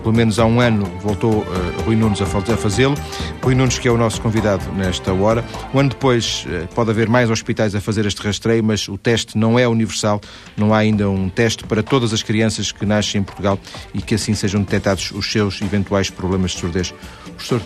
pelo 0.03 0.15
menos 0.15 0.39
há 0.39 0.45
um 0.45 0.61
ano 0.61 0.85
voltou 1.01 1.33
uh, 1.33 1.83
Rui 1.85 1.97
Nunes 1.97 2.21
a, 2.21 2.27
fazê-lo. 2.27 2.95
Rui 3.43 3.55
Nunes, 3.55 3.79
que 3.79 3.89
é 3.89 3.91
o 3.91 3.97
nosso 3.97 4.21
convidado 4.21 4.71
nesta 4.73 5.13
hora. 5.13 5.45
Um 5.73 5.79
ano 5.79 5.89
depois 5.91 6.45
uh, 6.47 6.67
pode 6.75 6.91
haver 6.91 7.09
mais 7.09 7.31
hospitais 7.31 7.75
a 7.75 7.81
fazer 7.81 8.07
este 8.07 8.21
rastreio, 8.23 8.63
mas 8.63 8.89
o 8.89 8.99
teste 8.99 9.39
não 9.39 9.59
é 9.59 9.67
universal, 9.67 10.21
não 10.57 10.75
há 10.75 10.79
ainda 10.79 11.09
um 11.09 11.29
teste 11.29 11.65
para 11.65 11.83
todas 11.83 12.13
as 12.13 12.23
crianças 12.23 12.71
que 12.73 12.85
nascem 12.85 13.21
em 13.21 13.25
Portugal 13.25 13.59
e 13.95 14.03
que 14.03 14.15
assim 14.15 14.35
sejam 14.35 14.61
detectados 14.61 15.11
os 15.13 15.31
seus 15.31 15.63
eventuais 15.63 16.11
problemas 16.11 16.51
de 16.53 16.59
surdez. 16.59 16.93
Professor, 17.25 17.62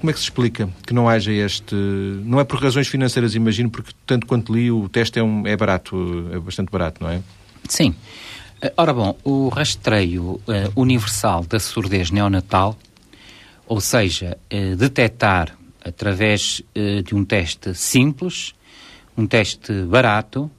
como 0.00 0.10
é 0.10 0.12
que 0.12 0.18
se 0.18 0.24
explica 0.24 0.68
que 0.86 0.94
não 0.94 1.08
haja 1.08 1.32
este. 1.32 1.74
Não 1.74 2.40
é 2.40 2.44
por 2.44 2.62
razões 2.62 2.88
financeiras, 2.88 3.34
imagino, 3.34 3.70
porque 3.70 3.92
tanto 4.06 4.26
quanto 4.26 4.52
li, 4.52 4.70
o 4.70 4.88
teste 4.88 5.18
é, 5.18 5.22
um, 5.22 5.46
é 5.46 5.56
barato, 5.56 6.28
é 6.32 6.38
bastante 6.38 6.70
barato, 6.70 7.02
não 7.02 7.10
é? 7.10 7.20
Sim. 7.68 7.94
Eh, 8.60 8.72
ora 8.76 8.94
bom, 8.94 9.16
o 9.24 9.48
rastreio 9.48 10.22
uh, 10.22 10.40
universal 10.74 11.44
da 11.44 11.58
surdez 11.60 12.10
neonatal, 12.10 12.76
ou 13.66 13.80
seja, 13.80 14.38
uh, 14.52 14.76
detectar 14.76 15.56
através 15.84 16.62
uh, 16.74 17.02
de 17.02 17.14
um 17.14 17.24
teste 17.24 17.74
simples, 17.74 18.54
um 19.16 19.26
teste 19.26 19.72
barato, 19.82 20.50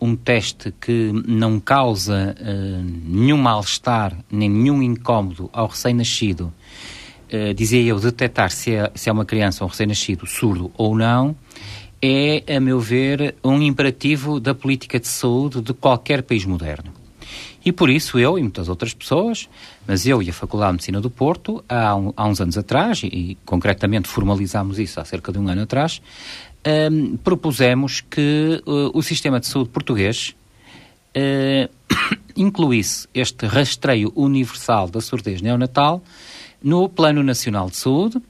um 0.00 0.16
teste 0.16 0.72
que 0.80 1.12
não 1.26 1.58
causa 1.58 2.36
nenhum 3.06 3.38
mal-estar 3.38 4.14
nem 4.30 4.50
nenhum 4.50 4.82
incómodo 4.82 5.48
ao 5.50 5.68
recém-nascido, 5.68 6.52
dizia 7.54 7.82
eu, 7.82 7.98
detectar 7.98 8.50
se 8.50 8.74
é, 8.74 8.90
se 8.94 9.08
é 9.08 9.12
uma 9.12 9.24
criança 9.24 9.64
ou 9.64 9.68
um 9.68 9.70
recém-nascido 9.70 10.26
surdo 10.26 10.70
ou 10.76 10.96
não, 10.96 11.36
é, 12.02 12.56
a 12.56 12.60
meu 12.60 12.78
ver, 12.80 13.34
um 13.42 13.62
imperativo 13.62 14.38
da 14.38 14.54
política 14.54 15.00
de 15.00 15.08
saúde 15.08 15.62
de 15.62 15.72
qualquer 15.72 16.22
país 16.22 16.44
moderno. 16.44 16.92
E 17.64 17.72
por 17.72 17.88
isso 17.88 18.18
eu 18.18 18.38
e 18.38 18.42
muitas 18.42 18.68
outras 18.68 18.92
pessoas, 18.92 19.48
mas 19.86 20.06
eu 20.06 20.22
e 20.22 20.28
a 20.28 20.32
Faculdade 20.32 20.72
de 20.72 20.74
Medicina 20.74 21.00
do 21.00 21.08
Porto, 21.08 21.64
há, 21.66 21.96
um, 21.96 22.12
há 22.14 22.26
uns 22.26 22.40
anos 22.40 22.58
atrás, 22.58 23.02
e, 23.02 23.06
e, 23.06 23.38
concretamente 23.46 24.06
formalizámos 24.06 24.78
isso 24.78 25.00
há 25.00 25.04
cerca 25.04 25.32
de 25.32 25.38
um 25.38 25.48
ano 25.48 25.62
atrás, 25.62 26.02
um, 26.92 27.16
propusemos 27.16 28.02
que 28.02 28.62
uh, 28.66 28.90
o 28.92 29.02
sistema 29.02 29.40
de 29.40 29.46
saúde 29.46 29.70
português 29.70 30.36
uh, 31.16 31.72
incluísse 32.36 33.08
este 33.14 33.46
rastreio 33.46 34.12
universal 34.14 34.90
da 34.90 35.00
surdez 35.00 35.40
neonatal 35.40 36.02
no 36.64 36.88
Plano 36.88 37.22
Nacional 37.22 37.68
de 37.68 37.76
Saúde 37.76 38.20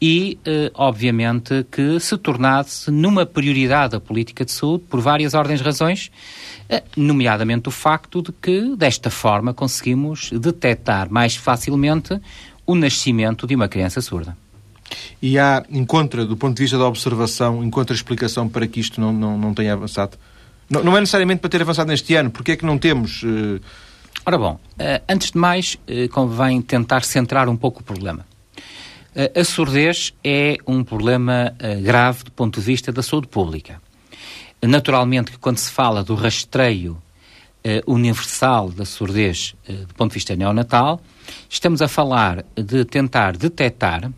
e, 0.00 0.38
uh, 0.46 0.70
obviamente, 0.74 1.64
que 1.70 2.00
se 2.00 2.16
tornasse 2.18 2.90
numa 2.90 3.24
prioridade 3.24 3.92
da 3.92 4.00
política 4.00 4.44
de 4.44 4.50
saúde 4.50 4.84
por 4.88 5.00
várias 5.00 5.34
ordens 5.34 5.60
de 5.60 5.64
razões, 5.64 6.10
eh, 6.68 6.82
nomeadamente 6.96 7.68
o 7.68 7.70
facto 7.70 8.20
de 8.20 8.32
que, 8.32 8.74
desta 8.76 9.08
forma, 9.10 9.54
conseguimos 9.54 10.30
detectar 10.32 11.10
mais 11.10 11.36
facilmente 11.36 12.20
o 12.66 12.74
nascimento 12.74 13.46
de 13.46 13.54
uma 13.54 13.68
criança 13.68 14.00
surda. 14.00 14.36
E 15.22 15.38
há, 15.38 15.64
encontra, 15.70 16.24
do 16.24 16.36
ponto 16.36 16.56
de 16.56 16.62
vista 16.62 16.76
da 16.76 16.86
observação, 16.86 17.62
encontra 17.62 17.94
explicação 17.94 18.48
para 18.48 18.66
que 18.66 18.80
isto 18.80 19.00
não, 19.00 19.12
não, 19.12 19.38
não 19.38 19.54
tenha 19.54 19.72
avançado? 19.72 20.18
Não, 20.68 20.82
não 20.82 20.96
é 20.96 21.00
necessariamente 21.00 21.40
para 21.40 21.50
ter 21.50 21.62
avançado 21.62 21.88
neste 21.88 22.14
ano, 22.14 22.30
porque 22.30 22.52
é 22.52 22.56
que 22.56 22.66
não 22.66 22.78
temos... 22.78 23.22
Uh... 23.22 23.60
Ora 24.26 24.38
bom, 24.38 24.54
uh, 24.54 25.04
antes 25.08 25.30
de 25.30 25.38
mais, 25.38 25.74
uh, 25.74 26.08
convém 26.10 26.62
tentar 26.62 27.04
centrar 27.04 27.48
um 27.48 27.56
pouco 27.56 27.80
o 27.80 27.84
problema. 27.84 28.26
a 29.14 29.44
surdez 29.44 30.12
é 30.24 30.56
um 30.66 30.82
problema 30.82 31.54
grave 31.82 32.24
do 32.24 32.32
ponto 32.32 32.58
de 32.58 32.66
vista 32.66 32.90
da 32.90 33.00
saúde 33.00 33.28
pública. 33.28 33.80
Naturalmente 34.60 35.30
que 35.30 35.38
quando 35.38 35.58
se 35.58 35.70
fala 35.70 36.02
do 36.02 36.14
rastreio 36.16 37.00
eh, 37.66 37.82
universal 37.86 38.68
da 38.68 38.84
surdez 38.84 39.54
eh, 39.66 39.72
do 39.72 39.94
ponto 39.94 40.10
de 40.10 40.14
vista 40.16 40.36
neonatal, 40.36 41.00
estamos 41.48 41.80
a 41.80 41.88
falar 41.88 42.44
de 42.54 42.84
tentar 42.84 43.38
detectar 43.38 44.12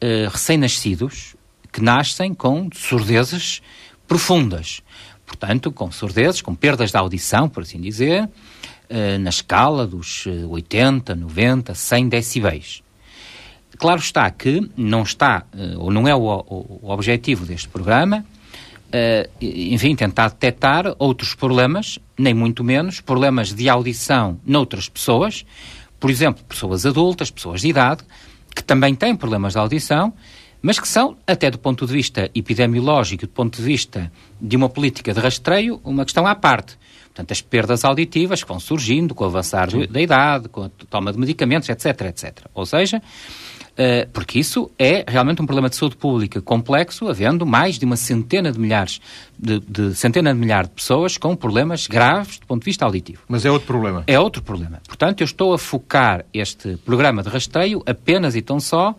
eh, 0.00 0.26
recém-nascidos 0.30 1.36
que 1.70 1.82
nascem 1.82 2.32
com 2.32 2.70
surdezes 2.72 3.60
profundas. 4.08 4.80
Portanto, 5.26 5.70
com 5.70 5.92
surdezes, 5.92 6.40
com 6.40 6.54
perdas 6.54 6.90
da 6.90 7.00
audição, 7.00 7.46
por 7.46 7.62
assim 7.62 7.78
dizer, 7.78 8.26
eh, 8.88 9.18
na 9.18 9.30
escala 9.30 9.86
dos 9.86 10.26
80, 10.26 11.14
90, 11.14 11.74
100 11.74 12.08
decibéis. 12.08 12.82
Claro 13.78 14.00
está 14.00 14.30
que 14.30 14.70
não 14.76 15.02
está, 15.02 15.44
eh, 15.56 15.74
ou 15.76 15.90
não 15.90 16.06
é 16.06 16.14
o, 16.14 16.20
o, 16.20 16.90
objetivo 16.90 17.44
deste 17.44 17.68
programa, 17.68 18.24
uh, 18.92 19.30
enfim, 19.40 19.96
tentar 19.96 20.28
detectar 20.28 20.94
outros 20.98 21.34
problemas, 21.34 21.98
nem 22.16 22.34
muito 22.34 22.62
menos, 22.62 23.00
problemas 23.00 23.52
de 23.52 23.68
audição 23.68 24.38
noutras 24.44 24.88
pessoas, 24.88 25.44
por 25.98 26.10
exemplo, 26.10 26.44
pessoas 26.44 26.84
adultas, 26.84 27.30
pessoas 27.30 27.62
de 27.62 27.68
idade, 27.68 28.04
que 28.54 28.62
também 28.62 28.94
têm 28.94 29.16
problemas 29.16 29.54
de 29.54 29.58
audição, 29.58 30.12
mas 30.60 30.78
que 30.78 30.86
são, 30.86 31.16
até 31.26 31.50
do 31.50 31.58
ponto 31.58 31.86
de 31.86 31.92
vista 31.92 32.30
epidemiológico, 32.34 33.26
do 33.26 33.32
ponto 33.32 33.56
de 33.56 33.62
vista 33.62 34.12
de 34.40 34.56
uma 34.56 34.68
política 34.68 35.12
de 35.12 35.18
rastreio, 35.18 35.80
uma 35.82 36.04
questão 36.04 36.26
à 36.26 36.34
parte. 36.34 36.78
Portanto, 37.12 37.30
as 37.32 37.42
perdas 37.42 37.84
auditivas 37.84 38.42
que 38.42 38.48
vão 38.48 38.58
surgindo 38.58 39.14
com 39.14 39.24
o 39.24 39.26
avançar 39.26 39.68
da 39.86 40.00
idade, 40.00 40.48
com 40.48 40.64
a 40.64 40.70
toma 40.88 41.12
de 41.12 41.18
medicamentos, 41.18 41.68
etc, 41.68 42.00
etc. 42.06 42.46
Ou 42.54 42.64
seja, 42.64 43.02
Uh, 43.72 44.06
porque 44.12 44.38
isso 44.38 44.70
é 44.78 45.02
realmente 45.08 45.40
um 45.40 45.46
problema 45.46 45.70
de 45.70 45.76
saúde 45.76 45.96
pública 45.96 46.42
complexo, 46.42 47.08
havendo 47.08 47.46
mais 47.46 47.78
de 47.78 47.86
uma 47.86 47.96
centena 47.96 48.52
de 48.52 48.60
milhares 48.60 49.00
de, 49.38 49.60
de 49.60 49.94
centena 49.94 50.34
de 50.34 50.38
milhares 50.38 50.68
de 50.68 50.74
pessoas 50.74 51.16
com 51.16 51.34
problemas 51.34 51.86
graves 51.86 52.38
do 52.38 52.46
ponto 52.46 52.60
de 52.60 52.66
vista 52.66 52.84
auditivo. 52.84 53.22
Mas 53.26 53.46
é 53.46 53.50
outro 53.50 53.66
problema. 53.66 54.04
É 54.06 54.20
outro 54.20 54.42
problema. 54.42 54.82
Portanto, 54.86 55.22
eu 55.22 55.24
estou 55.24 55.54
a 55.54 55.58
focar 55.58 56.22
este 56.34 56.76
programa 56.84 57.22
de 57.22 57.30
rastreio 57.30 57.82
apenas 57.86 58.36
e 58.36 58.42
tão 58.42 58.60
só 58.60 58.94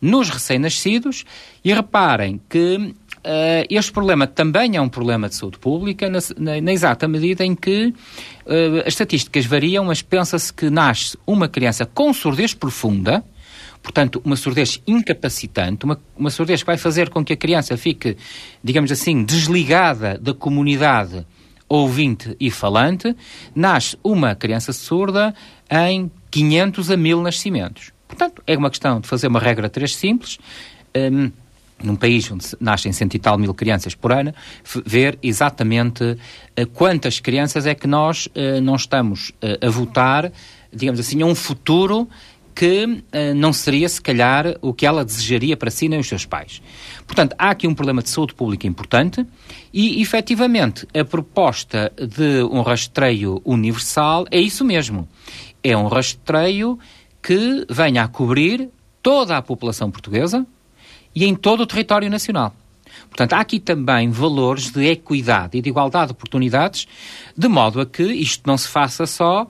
nos 0.00 0.28
recém-nascidos 0.28 1.24
e 1.64 1.72
reparem 1.72 2.40
que 2.48 2.94
Uh, 3.20 3.66
este 3.68 3.92
problema 3.92 4.26
também 4.26 4.76
é 4.76 4.80
um 4.80 4.88
problema 4.88 5.28
de 5.28 5.34
saúde 5.34 5.58
pública, 5.58 6.08
na, 6.08 6.18
na, 6.38 6.60
na 6.60 6.72
exata 6.72 7.06
medida 7.06 7.44
em 7.44 7.54
que 7.54 7.86
uh, 8.46 8.80
as 8.80 8.88
estatísticas 8.88 9.44
variam, 9.44 9.84
mas 9.84 10.00
pensa-se 10.00 10.52
que 10.52 10.70
nasce 10.70 11.18
uma 11.26 11.48
criança 11.48 11.84
com 11.84 12.12
surdez 12.12 12.54
profunda, 12.54 13.22
Portanto, 13.82 14.20
uma 14.24 14.36
surdez 14.36 14.80
incapacitante, 14.86 15.84
uma, 15.84 15.98
uma 16.14 16.30
surdez 16.30 16.62
que 16.62 16.66
vai 16.66 16.76
fazer 16.76 17.08
com 17.08 17.24
que 17.24 17.32
a 17.32 17.36
criança 17.36 17.76
fique, 17.76 18.16
digamos 18.62 18.92
assim, 18.92 19.24
desligada 19.24 20.18
da 20.18 20.34
comunidade 20.34 21.26
ouvinte 21.68 22.36
e 22.38 22.50
falante, 22.50 23.16
nasce 23.54 23.96
uma 24.02 24.34
criança 24.34 24.72
surda 24.72 25.34
em 25.70 26.10
500 26.30 26.90
a 26.90 26.96
1000 26.96 27.22
nascimentos. 27.22 27.92
Portanto, 28.06 28.42
é 28.46 28.56
uma 28.56 28.68
questão 28.68 29.00
de 29.00 29.08
fazer 29.08 29.28
uma 29.28 29.38
regra 29.38 29.70
3 29.70 29.94
simples. 29.94 30.38
Um, 30.94 31.30
num 31.82 31.96
país 31.96 32.30
onde 32.30 32.46
nascem 32.60 32.92
cento 32.92 33.14
e 33.14 33.18
tal 33.18 33.38
mil 33.38 33.54
crianças 33.54 33.94
por 33.94 34.12
ano, 34.12 34.34
ver 34.84 35.18
exatamente 35.22 36.04
uh, 36.04 36.66
quantas 36.74 37.20
crianças 37.20 37.66
é 37.66 37.74
que 37.74 37.86
nós 37.86 38.26
uh, 38.26 38.60
não 38.62 38.76
estamos 38.76 39.30
uh, 39.30 39.66
a 39.66 39.70
votar, 39.70 40.32
digamos 40.72 41.00
assim, 41.00 41.22
a 41.22 41.26
um 41.26 41.34
futuro 41.34 42.08
que 42.52 43.02
não 43.36 43.54
seria, 43.54 43.88
se 43.88 44.02
calhar, 44.02 44.56
o 44.60 44.74
que 44.74 44.84
ela 44.84 45.02
desejaria 45.02 45.56
para 45.56 45.70
si 45.70 45.88
nem 45.88 45.98
os 45.98 46.06
seus 46.06 46.26
pais. 46.26 46.60
Portanto, 47.06 47.34
há 47.38 47.50
aqui 47.50 47.66
um 47.66 47.74
problema 47.74 48.02
de 48.02 48.10
saúde 48.10 48.34
pública 48.34 48.66
importante 48.66 49.24
e, 49.72 50.02
efetivamente, 50.02 50.86
a 50.92 51.02
proposta 51.02 51.90
de 51.96 52.42
um 52.42 52.60
rastreio 52.60 53.40
universal 53.46 54.26
é 54.30 54.38
isso 54.38 54.62
mesmo. 54.62 55.08
É 55.62 55.74
um 55.74 55.86
rastreio 55.86 56.78
que 57.22 57.64
venha 57.70 58.02
a 58.02 58.08
cobrir 58.08 58.68
toda 59.02 59.38
a 59.38 59.42
população 59.42 59.90
portuguesa 59.90 60.46
e 61.14 61.24
em 61.24 61.34
todo 61.34 61.62
o 61.62 61.66
território 61.66 62.08
nacional. 62.10 62.54
Portanto, 63.08 63.32
há 63.32 63.40
aqui 63.40 63.58
também 63.58 64.10
valores 64.10 64.70
de 64.70 64.86
equidade 64.86 65.58
e 65.58 65.62
de 65.62 65.68
igualdade 65.68 66.06
de 66.06 66.12
oportunidades, 66.12 66.86
de 67.36 67.48
modo 67.48 67.80
a 67.80 67.86
que 67.86 68.02
isto 68.02 68.42
não 68.46 68.56
se 68.56 68.68
faça 68.68 69.06
só 69.06 69.46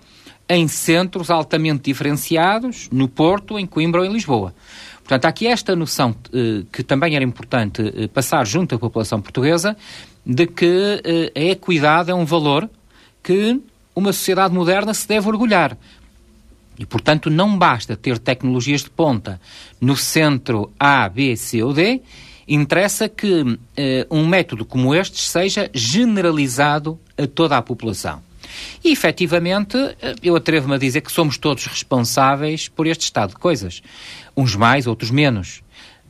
em 0.49 0.67
centros 0.67 1.31
altamente 1.31 1.85
diferenciados, 1.85 2.89
no 2.91 3.09
Porto, 3.09 3.59
em 3.59 3.67
Coimbra 3.67 4.01
ou 4.01 4.07
em 4.07 4.13
Lisboa. 4.13 4.55
Portanto, 4.99 5.25
há 5.25 5.29
aqui 5.29 5.47
esta 5.47 5.77
noção 5.77 6.15
eh, 6.33 6.65
que 6.73 6.83
também 6.83 7.15
era 7.15 7.25
importante 7.25 7.83
eh, 7.83 8.09
passar 8.09 8.47
junto 8.47 8.75
à 8.75 8.79
população 8.79 9.21
portuguesa, 9.21 9.77
de 10.25 10.47
que 10.47 11.01
eh, 11.05 11.33
a 11.35 11.53
equidade 11.53 12.11
é 12.11 12.15
um 12.15 12.25
valor 12.25 12.69
que 13.23 13.61
uma 13.95 14.13
sociedade 14.13 14.55
moderna 14.55 14.95
se 14.95 15.07
deve 15.07 15.29
orgulhar. 15.29 15.77
E, 16.81 16.87
portanto, 16.87 17.29
não 17.29 17.59
basta 17.59 17.95
ter 17.95 18.19
tecnologias 18.19 18.83
de 18.83 18.89
ponta 18.89 19.39
no 19.79 19.95
centro 19.95 20.73
A, 20.81 21.07
B, 21.11 21.37
C 21.37 21.63
ou 21.63 21.75
D, 21.75 22.01
interessa 22.49 23.07
que 23.07 23.59
eh, 23.77 24.07
um 24.11 24.27
método 24.27 24.65
como 24.65 24.95
este 24.95 25.21
seja 25.21 25.71
generalizado 25.75 26.99
a 27.19 27.27
toda 27.27 27.59
a 27.59 27.61
população. 27.61 28.23
E, 28.83 28.91
efetivamente, 28.91 29.77
eh, 29.77 30.15
eu 30.23 30.35
atrevo-me 30.35 30.75
a 30.75 30.79
dizer 30.79 31.03
que 31.03 31.13
somos 31.13 31.37
todos 31.37 31.67
responsáveis 31.67 32.67
por 32.67 32.87
este 32.87 33.03
estado 33.03 33.31
de 33.31 33.37
coisas. 33.37 33.83
Uns 34.35 34.57
mais, 34.57 34.87
outros 34.87 35.11
menos. 35.11 35.63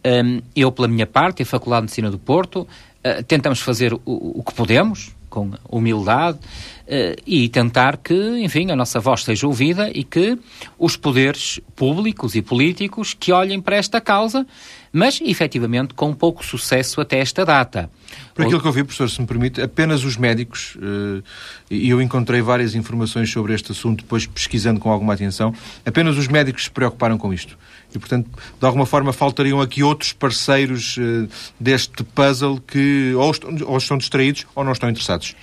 Um, 0.06 0.40
eu, 0.54 0.70
pela 0.70 0.86
minha 0.86 1.06
parte, 1.06 1.42
a 1.42 1.46
Faculdade 1.46 1.80
de 1.80 1.86
Medicina 1.86 2.10
do 2.12 2.18
Porto, 2.18 2.60
uh, 2.60 3.24
tentamos 3.24 3.58
fazer 3.58 3.92
o, 3.92 4.00
o, 4.06 4.42
que 4.44 4.54
podemos, 4.54 5.10
com 5.30 5.52
humildade, 5.68 6.38
uh, 6.38 7.22
e 7.26 7.48
tentar 7.48 7.96
que, 7.96 8.14
enfim, 8.40 8.70
a 8.70 8.76
nossa 8.76 9.00
voz 9.00 9.24
seja 9.24 9.46
ouvida 9.46 9.90
e 9.94 10.04
que 10.04 10.36
os 10.78 10.96
poderes 10.96 11.60
públicos 11.74 12.34
e 12.34 12.42
políticos 12.42 13.14
que 13.18 13.32
olhem 13.32 13.60
para 13.60 13.76
esta 13.76 14.00
causa 14.00 14.46
mas 14.92 15.20
efetivamente 15.20 15.94
com 15.94 16.12
pouco 16.12 16.44
sucesso 16.44 17.00
até 17.00 17.18
esta 17.18 17.44
data. 17.44 17.90
Por 18.34 18.44
aquilo 18.44 18.60
que 18.60 18.66
eu 18.66 18.72
vi, 18.72 18.82
professor, 18.82 19.08
se 19.08 19.20
me 19.20 19.26
permite, 19.26 19.60
apenas 19.60 20.04
os 20.04 20.16
médicos, 20.16 20.76
eh, 20.80 21.22
e 21.70 21.90
eu 21.90 22.00
encontrei 22.00 22.40
várias 22.40 22.74
informações 22.74 23.30
sobre 23.30 23.54
este 23.54 23.72
assunto 23.72 24.02
depois 24.02 24.26
pesquisando 24.26 24.80
com 24.80 24.90
alguma 24.90 25.14
atenção, 25.14 25.54
apenas 25.84 26.16
os 26.16 26.26
médicos 26.26 26.64
se 26.64 26.70
preocuparam 26.70 27.16
com 27.16 27.32
isto. 27.32 27.56
E, 27.94 27.98
portanto, 27.98 28.28
de 28.58 28.66
alguma 28.66 28.86
forma 28.86 29.12
faltariam 29.12 29.60
aqui 29.60 29.82
outros 29.82 30.12
parceiros 30.12 30.96
eh, 30.98 31.28
deste 31.58 32.02
puzzle 32.02 32.60
que 32.60 33.12
ou 33.14 33.30
estão, 33.30 33.56
ou 33.66 33.78
estão 33.78 33.98
distraídos 33.98 34.46
ou 34.54 34.64
não 34.64 34.72
estão 34.72 34.88
interessados. 34.88 35.34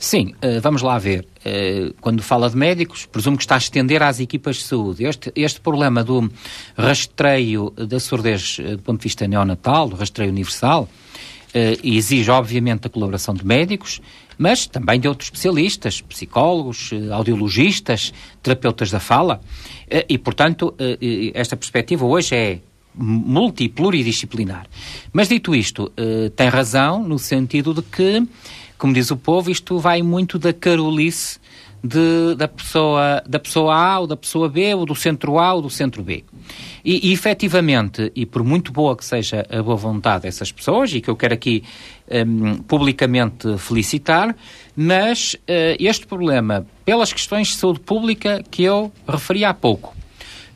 Sim, 0.00 0.34
eh, 0.40 0.60
vamos 0.60 0.80
lá 0.80 0.96
ver. 0.98 1.26
Eh, 1.44 1.92
quando 2.00 2.22
fala 2.22 2.48
de 2.48 2.56
médicos, 2.56 3.04
presumo 3.04 3.36
que 3.36 3.42
está 3.42 3.56
a 3.56 3.58
estender 3.58 4.02
às 4.02 4.18
equipas 4.18 4.56
de 4.56 4.62
saúde. 4.62 5.04
Este, 5.04 5.30
este 5.36 5.60
problema 5.60 6.02
do 6.02 6.32
rastreio 6.74 7.68
da 7.76 8.00
surdez 8.00 8.56
eh, 8.60 8.76
do 8.76 8.82
ponto 8.82 9.00
de 9.00 9.04
vista 9.04 9.28
neonatal, 9.28 9.90
do 9.90 9.96
rastreio 9.96 10.30
universal, 10.30 10.88
exige, 11.82 12.30
obviamente, 12.30 12.86
a 12.86 12.88
colaboração 12.88 13.34
de 13.34 13.44
médicos, 13.44 14.00
mas 14.38 14.66
também 14.68 15.00
de 15.00 15.08
outros 15.08 15.26
especialistas, 15.26 16.00
psicólogos, 16.00 16.92
audiologistas, 17.12 18.14
terapeutas 18.40 18.88
da 18.88 19.00
fala. 19.00 19.40
E, 20.08 20.16
portanto, 20.16 20.76
esta 21.34 21.56
perspectiva 21.56 22.06
hoje 22.06 22.36
é 22.36 22.58
multi 22.94 23.68
pluridisciplinar. 23.68 24.68
Mas, 25.12 25.26
dito 25.26 25.52
isto, 25.52 25.90
tem 26.36 26.48
razão 26.48 27.02
no 27.02 27.18
sentido 27.18 27.74
de 27.74 27.82
que 27.82 28.22
como 28.80 28.94
diz 28.94 29.10
o 29.10 29.16
povo, 29.16 29.50
isto 29.50 29.78
vai 29.78 30.02
muito 30.02 30.38
da 30.38 30.54
carolice 30.54 31.38
de, 31.84 32.34
da, 32.34 32.48
pessoa, 32.48 33.22
da 33.28 33.38
pessoa 33.38 33.74
A 33.74 33.98
ou 34.00 34.06
da 34.06 34.16
pessoa 34.16 34.48
B, 34.48 34.74
ou 34.74 34.86
do 34.86 34.94
centro 34.94 35.38
A 35.38 35.52
ou 35.52 35.60
do 35.60 35.68
centro 35.68 36.02
B. 36.02 36.24
E, 36.82 37.10
e 37.10 37.12
efetivamente, 37.12 38.10
e 38.16 38.24
por 38.24 38.42
muito 38.42 38.72
boa 38.72 38.96
que 38.96 39.04
seja 39.04 39.46
a 39.50 39.62
boa 39.62 39.76
vontade 39.76 40.22
dessas 40.22 40.50
pessoas, 40.50 40.94
e 40.94 41.00
que 41.02 41.10
eu 41.10 41.14
quero 41.14 41.34
aqui 41.34 41.62
um, 42.10 42.56
publicamente 42.62 43.58
felicitar, 43.58 44.34
mas 44.74 45.34
uh, 45.34 45.76
este 45.78 46.06
problema, 46.06 46.66
pelas 46.82 47.12
questões 47.12 47.48
de 47.48 47.56
saúde 47.56 47.80
pública 47.80 48.42
que 48.50 48.62
eu 48.62 48.90
referi 49.06 49.44
há 49.44 49.52
pouco, 49.52 49.94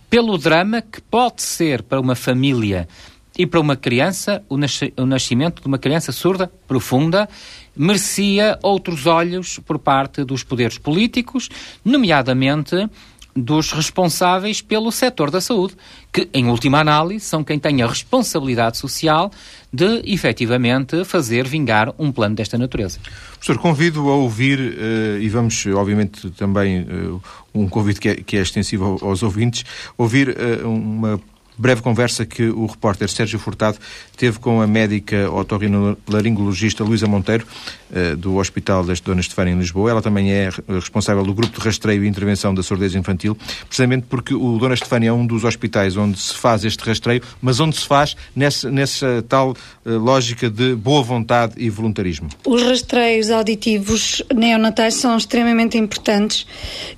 pelo 0.09 0.39
drama 0.39 0.81
que 0.81 1.03
pode 1.03 1.43
ser 1.43 1.83
para 1.83 2.01
uma 2.01 2.15
família 2.15 2.89
e 3.37 3.47
para 3.47 3.61
uma 3.61 3.77
criança 3.77 4.43
o, 4.49 4.57
nascimento 5.05 5.61
de 5.61 5.67
uma 5.67 5.79
criança 5.79 6.13
surda, 6.13 6.51
profunda, 6.69 7.29
merecia 7.77 8.59
outros 8.63 9.07
olhos 9.07 9.59
por 9.59 9.79
parte 9.79 10.25
dos 10.25 10.43
poderes 10.43 10.79
políticos, 10.79 11.49
nomeadamente 11.85 12.89
dos 13.37 13.73
responsáveis 13.73 14.63
pelo 14.63 14.93
setor 14.93 15.31
da 15.31 15.41
saúde, 15.41 15.75
que, 16.13 16.29
em 16.33 16.47
última 16.47 16.79
análise, 16.79 17.25
são 17.25 17.43
quem 17.43 17.59
tem 17.59 17.83
a 17.83 17.87
responsabilidade 17.87 18.79
social 18.79 19.31
de, 19.73 20.03
efetivamente, 20.05 21.05
fazer 21.05 21.47
vingar 21.47 21.93
um 21.99 22.13
plano 22.13 22.37
desta 22.37 22.57
natureza. 22.57 23.01
Professor, 23.33 23.59
convido 23.59 24.09
a 24.09 24.15
ouvir, 24.15 24.61
uh, 24.61 25.21
e 25.21 25.29
vamos, 25.29 25.67
obviamente, 25.67 26.31
também, 26.31 26.83
uh, 26.83 27.21
um 27.53 27.69
convite 27.69 28.01
que 28.01 28.09
é, 28.09 28.15
que 28.15 28.37
é 28.37 28.41
extensivo 28.41 28.99
aos 29.03 29.23
ouvintes, 29.25 29.65
ouvir 29.99 30.29
uh, 30.29 30.69
uma 30.69 31.21
breve 31.57 31.83
conversa 31.83 32.27
que 32.27 32.49
o 32.49 32.67
repórter 32.67 33.09
Sérgio 33.09 33.39
Furtado 33.39 33.79
teve 34.17 34.39
com 34.39 34.61
a 34.61 34.67
médica 34.67 35.31
otorrinolaringologista 35.31 36.85
Luísa 36.85 37.07
Monteiro, 37.07 37.47
eh, 37.95 38.17
do 38.17 38.37
Hospital 38.37 38.85
das 38.85 38.99
Dona 38.99 39.21
Estefânia 39.21 39.53
em 39.53 39.59
Lisboa. 39.59 39.89
Ela 39.89 40.03
também 40.03 40.33
é 40.33 40.51
responsável 40.69 41.23
do 41.23 41.33
Grupo 41.33 41.61
de 41.61 41.65
Rastreio 41.65 42.05
e 42.05 42.09
Intervenção 42.09 42.53
da 42.53 42.61
Surdez 42.61 42.95
Infantil, 42.97 43.37
precisamente 43.69 44.07
porque 44.09 44.35
o 44.35 44.59
Dona 44.59 44.75
Estefânia 44.75 45.11
é 45.11 45.13
um 45.13 45.25
dos 45.25 45.45
hospitais 45.45 45.97
onde 45.97 46.19
se 46.19 46.35
faz 46.35 46.65
este 46.65 46.85
rastreio, 46.85 47.23
mas 47.41 47.61
onde 47.61 47.77
se 47.77 47.87
faz 47.87 48.17
nessa, 48.35 48.69
nessa 48.69 49.25
tal 49.29 49.55
eh, 49.87 49.91
lógica 49.91 50.51
de 50.51 50.75
boa 50.75 51.05
vontade 51.05 51.55
e 51.57 51.71
voluntarismo. 51.71 52.29
Os 52.45 52.63
rastreios 52.65 53.31
auditivos 53.31 54.23
neonatais 54.35 54.95
são 54.95 55.17
extremamente 55.17 55.79
importantes 55.79 56.47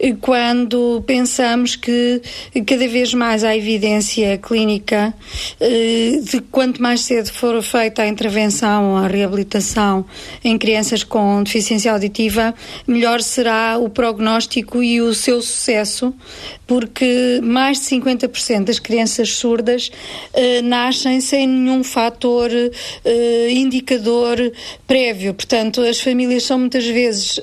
eh, 0.00 0.16
quando 0.18 1.02
pensamos 1.06 1.76
que 1.76 2.22
cada 2.66 2.88
vez 2.88 3.12
mais 3.12 3.44
há 3.44 3.54
evidência 3.54 4.38
clínica 4.46 5.12
de 6.22 6.40
quanto 6.52 6.80
mais 6.80 7.00
cedo 7.00 7.32
for 7.32 7.60
feita 7.62 8.02
a 8.02 8.06
intervenção, 8.06 8.96
a 8.96 9.08
reabilitação 9.08 10.04
em 10.44 10.56
crianças 10.56 11.02
com 11.02 11.42
deficiência 11.42 11.92
auditiva, 11.92 12.54
melhor 12.86 13.20
será 13.20 13.76
o 13.76 13.90
prognóstico 13.90 14.82
e 14.82 15.02
o 15.02 15.12
seu 15.12 15.42
sucesso, 15.42 16.14
porque 16.66 17.40
mais 17.42 17.80
de 17.80 17.86
50% 17.96 18.64
das 18.64 18.78
crianças 18.78 19.30
surdas 19.30 19.88
uh, 19.88 20.62
nascem 20.64 21.20
sem 21.20 21.46
nenhum 21.46 21.84
fator 21.84 22.50
uh, 22.50 23.48
indicador 23.48 24.52
prévio. 24.86 25.32
Portanto, 25.32 25.80
as 25.82 26.00
famílias 26.00 26.42
são 26.42 26.58
muitas 26.58 26.84
vezes 26.84 27.38
uh, 27.38 27.42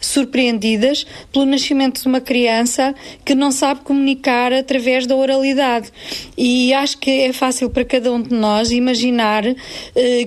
surpreendidas 0.00 1.06
pelo 1.32 1.46
nascimento 1.46 2.02
de 2.02 2.08
uma 2.08 2.20
criança 2.20 2.94
que 3.24 3.34
não 3.34 3.52
sabe 3.52 3.82
comunicar 3.82 4.52
através 4.52 5.06
da 5.06 5.14
oralidade. 5.14 5.90
E 6.36 6.72
acho 6.74 6.98
que 6.98 7.10
é 7.10 7.32
fácil 7.32 7.70
para 7.70 7.84
cada 7.84 8.12
um 8.12 8.20
de 8.20 8.34
nós 8.34 8.70
imaginar 8.70 9.42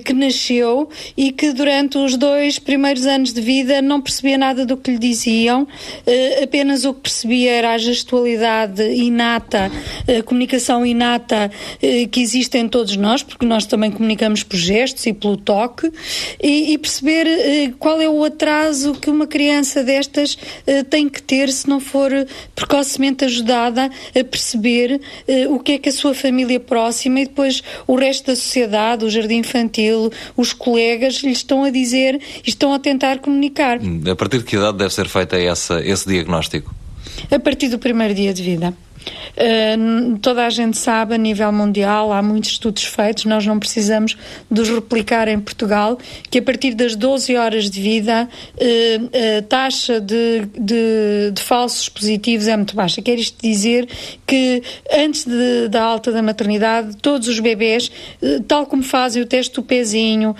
que 0.04 0.12
nasceu 0.12 0.88
e 1.16 1.32
que 1.32 1.52
durante 1.52 1.98
os 1.98 2.16
dois 2.16 2.58
primeiros 2.58 3.06
anos 3.06 3.32
de 3.32 3.40
vida 3.40 3.82
não 3.82 4.00
percebia 4.00 4.38
nada 4.38 4.64
do 4.64 4.76
que 4.76 4.92
lhe 4.92 4.98
diziam, 4.98 5.66
apenas 6.42 6.84
o 6.84 6.94
que 6.94 7.00
percebia 7.00 7.52
era 7.52 7.72
a 7.72 7.78
gestão 7.78 8.05
gestualidade 8.06 8.82
inata, 8.82 9.70
a 10.06 10.22
comunicação 10.22 10.86
inata 10.86 11.50
eh, 11.82 12.06
que 12.06 12.20
existe 12.20 12.56
em 12.56 12.68
todos 12.68 12.96
nós, 12.96 13.22
porque 13.22 13.44
nós 13.44 13.66
também 13.66 13.90
comunicamos 13.90 14.44
por 14.44 14.56
gestos 14.56 15.04
e 15.06 15.12
pelo 15.12 15.36
toque, 15.36 15.90
e, 16.40 16.72
e 16.72 16.78
perceber 16.78 17.26
eh, 17.26 17.72
qual 17.78 18.00
é 18.00 18.08
o 18.08 18.22
atraso 18.22 18.94
que 18.94 19.10
uma 19.10 19.26
criança 19.26 19.82
destas 19.82 20.38
eh, 20.66 20.84
tem 20.84 21.08
que 21.08 21.20
ter 21.20 21.50
se 21.50 21.68
não 21.68 21.80
for 21.80 22.12
precocemente 22.54 23.24
ajudada 23.24 23.90
a 24.18 24.24
perceber 24.24 25.00
o 25.48 25.58
que 25.58 25.72
é 25.72 25.78
que 25.78 25.88
a 25.88 25.92
sua 25.92 26.14
família 26.14 26.60
próxima 26.60 27.20
e 27.20 27.26
depois 27.26 27.62
o 27.86 27.96
resto 27.96 28.26
da 28.26 28.36
sociedade, 28.36 29.04
o 29.04 29.10
jardim 29.10 29.38
infantil, 29.38 30.10
os 30.36 30.52
colegas 30.52 31.16
lhe 31.16 31.32
estão 31.32 31.64
a 31.64 31.70
dizer 31.70 32.20
estão 32.44 32.72
a 32.72 32.78
tentar 32.78 33.18
comunicar. 33.18 33.78
A 34.10 34.14
partir 34.14 34.38
de 34.38 34.44
que 34.44 34.56
idade 34.56 34.78
deve 34.78 34.94
ser 34.94 35.08
feita 35.08 35.36
essa, 35.36 35.80
esse 35.84 36.08
diagnóstico? 36.08 36.75
A 37.30 37.38
partir 37.38 37.68
do 37.68 37.78
primeiro 37.78 38.14
dia 38.14 38.32
de 38.32 38.42
vida. 38.42 38.74
Uh, 39.36 40.18
toda 40.18 40.46
a 40.46 40.50
gente 40.50 40.78
sabe, 40.78 41.14
a 41.14 41.18
nível 41.18 41.52
mundial, 41.52 42.12
há 42.12 42.22
muitos 42.22 42.50
estudos 42.52 42.84
feitos, 42.84 43.26
nós 43.26 43.46
não 43.46 43.58
precisamos 43.58 44.16
de 44.50 44.60
os 44.60 44.68
replicar 44.68 45.28
em 45.28 45.38
Portugal, 45.38 45.98
que 46.30 46.38
a 46.38 46.42
partir 46.42 46.74
das 46.74 46.96
12 46.96 47.36
horas 47.36 47.70
de 47.70 47.80
vida 47.80 48.28
uh, 48.28 49.38
a 49.38 49.42
taxa 49.42 50.00
de, 50.00 50.46
de, 50.58 51.30
de, 51.32 51.42
falsos 51.42 51.88
positivos 51.88 52.48
é 52.48 52.56
muito 52.56 52.74
baixa. 52.74 53.02
Quer 53.02 53.18
isto 53.18 53.36
dizer 53.42 53.88
que 54.26 54.62
antes 54.90 55.24
de, 55.24 55.68
da 55.68 55.82
alta 55.82 56.10
da 56.10 56.22
maternidade, 56.22 56.96
todos 56.96 57.28
os 57.28 57.38
bebés, 57.38 57.90
uh, 58.22 58.42
tal 58.44 58.66
como 58.66 58.82
fazem 58.82 59.22
o 59.22 59.26
teste 59.26 59.54
do 59.54 59.62
pezinho, 59.62 60.34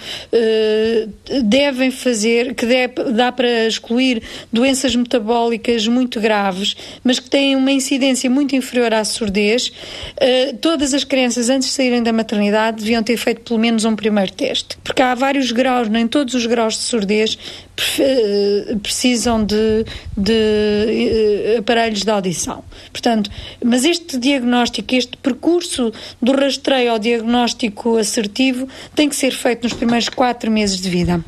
devem 1.44 1.90
fazer, 1.90 2.55
que 2.55 2.66
dá 3.14 3.31
para 3.31 3.66
excluir 3.66 4.22
doenças 4.52 4.94
metabólicas 4.94 5.87
muito 5.87 6.20
graves, 6.20 6.76
mas 7.05 7.18
que 7.18 7.29
têm 7.29 7.55
uma 7.57 7.72
incidência 7.72 8.29
muito 8.31 8.56
inferior 8.57 8.92
à 8.95 9.05
surdez, 9.05 9.69
uh, 9.69 10.57
todas 10.59 10.95
as 10.95 11.05
crianças 11.05 11.49
antes 11.49 11.69
de 11.69 11.75
saírem 11.75 12.03
da 12.03 12.12
maternidade 12.12 12.79
deviam 12.79 13.03
ter 13.03 13.16
feito 13.16 13.42
pelo 13.42 13.61
menos 13.61 13.85
um 13.85 13.95
primeiro 13.95 14.33
teste. 14.33 14.77
Porque 14.83 15.03
há 15.03 15.14
vários 15.14 15.53
graus, 15.53 15.88
nem 15.88 16.07
todos 16.09 16.35
os 16.35 16.47
graus 16.47 16.75
de 16.75 16.81
surdez 16.81 17.35
uh, 17.35 18.79
precisam 18.79 19.45
de, 19.45 19.85
de 20.16 21.57
aparelhos 21.59 22.03
de 22.03 22.11
audição. 22.11 22.64
Portanto, 22.90 23.31
mas 23.64 23.85
este 23.85 24.19
diagnóstico, 24.19 24.95
este 24.95 25.16
percurso 25.19 25.92
do 26.21 26.33
rastreio 26.33 26.92
ao 26.92 26.99
diagnóstico 26.99 27.97
assertivo 27.97 28.69
tem 28.95 29.09
que 29.09 29.16
ser 29.16 29.33
feito 29.33 29.64
nos 29.64 29.73
primeiros 29.73 30.09
quatro 30.09 30.51
meses 30.51 30.81
de 30.81 30.88
vida. 30.88 31.23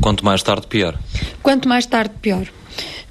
Quanto 0.00 0.24
mais 0.24 0.42
tarde, 0.42 0.66
pior. 0.66 0.98
Quanto 1.42 1.68
mais 1.68 1.86
tarde, 1.86 2.14
pior. 2.20 2.46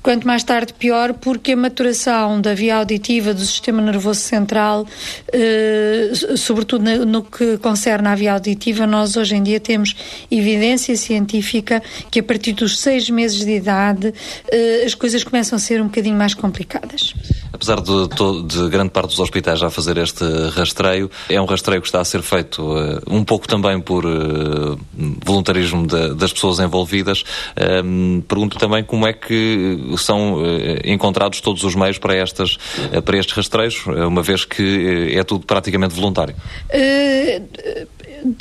Quanto 0.04 0.26
mais 0.26 0.44
tarde, 0.44 0.74
pior, 0.74 1.14
porque 1.14 1.52
a 1.52 1.56
maturação 1.56 2.42
da 2.42 2.56
via 2.56 2.78
auditiva 2.78 3.36
do 3.36 3.42
sistema 3.42 3.84
nervoso 3.84 4.20
central, 4.20 4.88
eh, 5.32 6.12
sobretudo 6.36 7.06
no, 7.06 7.24
que 7.24 7.60
concerne 7.60 8.08
à 8.08 8.16
via 8.16 8.34
auditiva, 8.34 8.88
nós 8.88 9.16
hoje 9.16 9.36
em 9.36 9.44
dia 9.44 9.60
temos 9.60 9.96
evidência 10.32 10.96
científica 10.96 11.84
que 12.10 12.20
a 12.20 12.24
partir 12.24 12.54
dos 12.54 12.80
seis 12.80 13.12
meses 13.12 13.46
de 13.46 13.52
idade 13.52 14.12
eh, 14.52 14.84
as 14.84 14.96
coisas 14.96 15.24
começam 15.24 15.56
a 15.56 15.60
ser 15.60 15.80
um 15.80 15.86
bocadinho 15.86 16.18
mais 16.18 16.34
complicadas. 16.34 17.14
Apesar 17.54 17.82
de, 17.82 18.08
de, 18.46 18.70
grande 18.70 18.92
parte 18.92 19.10
dos 19.10 19.20
hospitais 19.20 19.60
já 19.60 19.70
fazer 19.70 19.98
este 19.98 20.24
rastreio, 20.54 21.12
é 21.30 21.40
um 21.42 21.46
rastreio 21.46 21.82
que 21.82 21.88
está 21.88 22.00
a 22.00 22.06
ser 22.06 22.22
feito 22.22 22.62
uh, 22.62 23.02
um 23.08 23.24
pouco 23.24 23.48
também 23.48 23.80
por 23.80 24.06
uh, 24.06 24.80
voluntarismo 25.24 25.86
de, 25.86 26.14
das 26.16 26.32
pessoas 26.32 26.60
envolvidas. 26.60 27.24
Um, 27.84 28.22
pergunto 28.22 28.58
também 28.58 28.84
como 28.84 29.06
é 29.06 29.14
que 29.14 29.78
são 29.98 30.36
uh, 30.36 30.46
encontrados 30.86 31.42
todos 31.42 31.64
os 31.64 31.76
meios 31.76 31.98
para, 31.98 32.16
estas, 32.16 32.58
para 33.04 33.18
estes 33.18 33.36
rastreios, 33.36 33.86
uma 33.86 34.24
vez 34.24 34.46
que 34.46 35.14
é 35.14 35.24
tudo 35.24 35.46
praticamente 35.46 35.94
voluntário. 35.94 36.36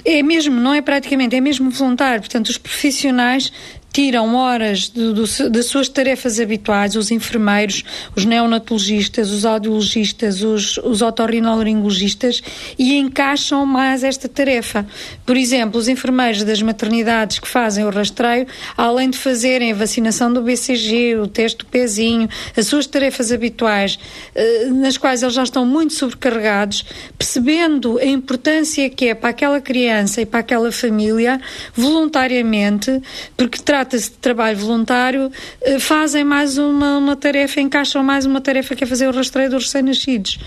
É 0.04 0.22
mesmo, 0.22 0.60
não 0.60 0.74
é 0.74 0.82
praticamente, 0.82 1.34
é 1.34 1.40
mesmo 1.40 1.70
voluntário. 1.70 2.20
Portanto, 2.20 2.48
os 2.48 2.58
profissionais 2.58 3.50
tiram 3.92 4.34
horas 4.34 4.92
das 5.50 5.66
suas 5.66 5.88
tarefas 5.88 6.38
habituais, 6.38 6.94
os 6.96 7.10
enfermeiros, 7.10 7.82
os 8.14 8.24
neonatologistas, 8.24 9.30
os 9.30 9.44
audiologistas, 9.44 10.42
os, 10.42 10.78
os 10.78 11.02
otorrinolaringologistas, 11.02 12.42
e 12.78 12.96
encaixam 12.96 13.66
mais 13.66 14.04
esta 14.04 14.28
tarefa. 14.28 14.86
Por 15.26 15.36
exemplo, 15.36 15.78
os 15.78 15.88
enfermeiros 15.88 16.44
das 16.44 16.62
maternidades 16.62 17.38
que 17.38 17.48
fazem 17.48 17.84
o 17.84 17.90
rastreio, 17.90 18.46
além 18.76 19.10
de 19.10 19.18
fazerem 19.18 19.72
a 19.72 19.74
vacinação 19.74 20.32
do 20.32 20.42
BCG, 20.42 21.16
o 21.16 21.26
teste 21.26 21.58
do 21.58 21.66
pezinho, 21.66 22.28
as 22.56 22.66
suas 22.66 22.86
tarefas 22.86 23.32
habituais, 23.32 23.98
eh, 24.34 24.66
nas 24.66 24.96
quais 24.96 25.22
eles 25.22 25.34
já 25.34 25.42
estão 25.42 25.66
muito 25.66 25.94
sobrecarregados, 25.94 26.84
percebendo 27.18 27.98
a 27.98 28.04
importância 28.04 28.88
que 28.88 29.08
é 29.08 29.14
para 29.14 29.30
aquela 29.30 29.60
criança 29.60 30.20
e 30.20 30.26
para 30.26 30.40
aquela 30.40 30.70
família, 30.70 31.40
voluntariamente, 31.74 33.00
porque 33.36 33.58
trata-se 33.80 34.10
de 34.10 34.18
trabalho 34.18 34.58
voluntário, 34.58 35.32
eh, 35.62 35.78
fazem 35.78 36.22
mais 36.22 36.58
uma, 36.58 36.98
uma, 36.98 37.16
tarefa, 37.16 37.60
encaixam 37.60 38.02
mais 38.02 38.26
uma 38.26 38.40
tarefa 38.40 38.74
que 38.74 38.84
é 38.84 38.86
fazer 38.86 39.08
o 39.08 39.12
rastreio 39.12 39.50
dos 39.50 39.64
recém-nascidos. 39.64 40.38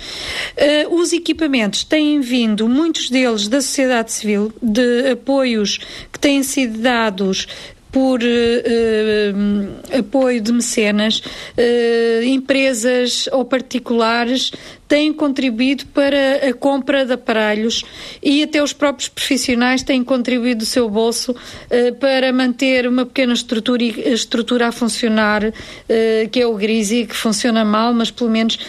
Uh, 0.87 0.95
os 0.95 1.11
equipamentos 1.11 1.83
têm 1.83 2.19
vindo, 2.21 2.67
muitos 2.69 3.09
deles 3.09 3.47
da 3.47 3.59
sociedade 3.59 4.11
civil, 4.11 4.53
de 4.61 5.11
apoios 5.11 5.79
que 6.11 6.19
têm 6.19 6.43
sido 6.43 6.77
dados 6.79 7.47
por 7.91 8.19
uh, 8.21 9.97
apoio 9.97 10.41
de 10.41 10.51
mecenas, 10.51 11.19
uh, 11.19 12.23
empresas 12.23 13.27
ou 13.31 13.45
particulares 13.45 14.51
têm 14.93 15.11
contribuído 15.11 15.87
para 15.87 16.47
a 16.47 16.53
compra 16.53 17.03
de 17.03 17.13
aparelhos 17.13 17.83
e 18.21 18.43
até 18.43 18.61
os 18.61 18.73
próprios 18.73 19.09
profissionais 19.09 19.81
têm 19.81 20.03
contribuído 20.03 20.59
do 20.59 20.65
seu 20.67 20.87
bolso 20.87 21.31
uh, 21.31 21.95
para 21.95 22.31
manter 22.31 22.87
uma 22.87 23.03
pequena 23.03 23.33
estrutura, 23.33 23.83
estrutura 23.83 24.67
a 24.67 24.71
funcionar, 24.71 25.45
uh, 25.45 26.29
que 26.31 26.39
é 26.39 26.45
o 26.45 26.53
Grisi, 26.53 27.07
que 27.07 27.15
funciona 27.15 27.65
mal, 27.65 27.91
mas 27.91 28.11
pelo 28.11 28.29
menos 28.29 28.59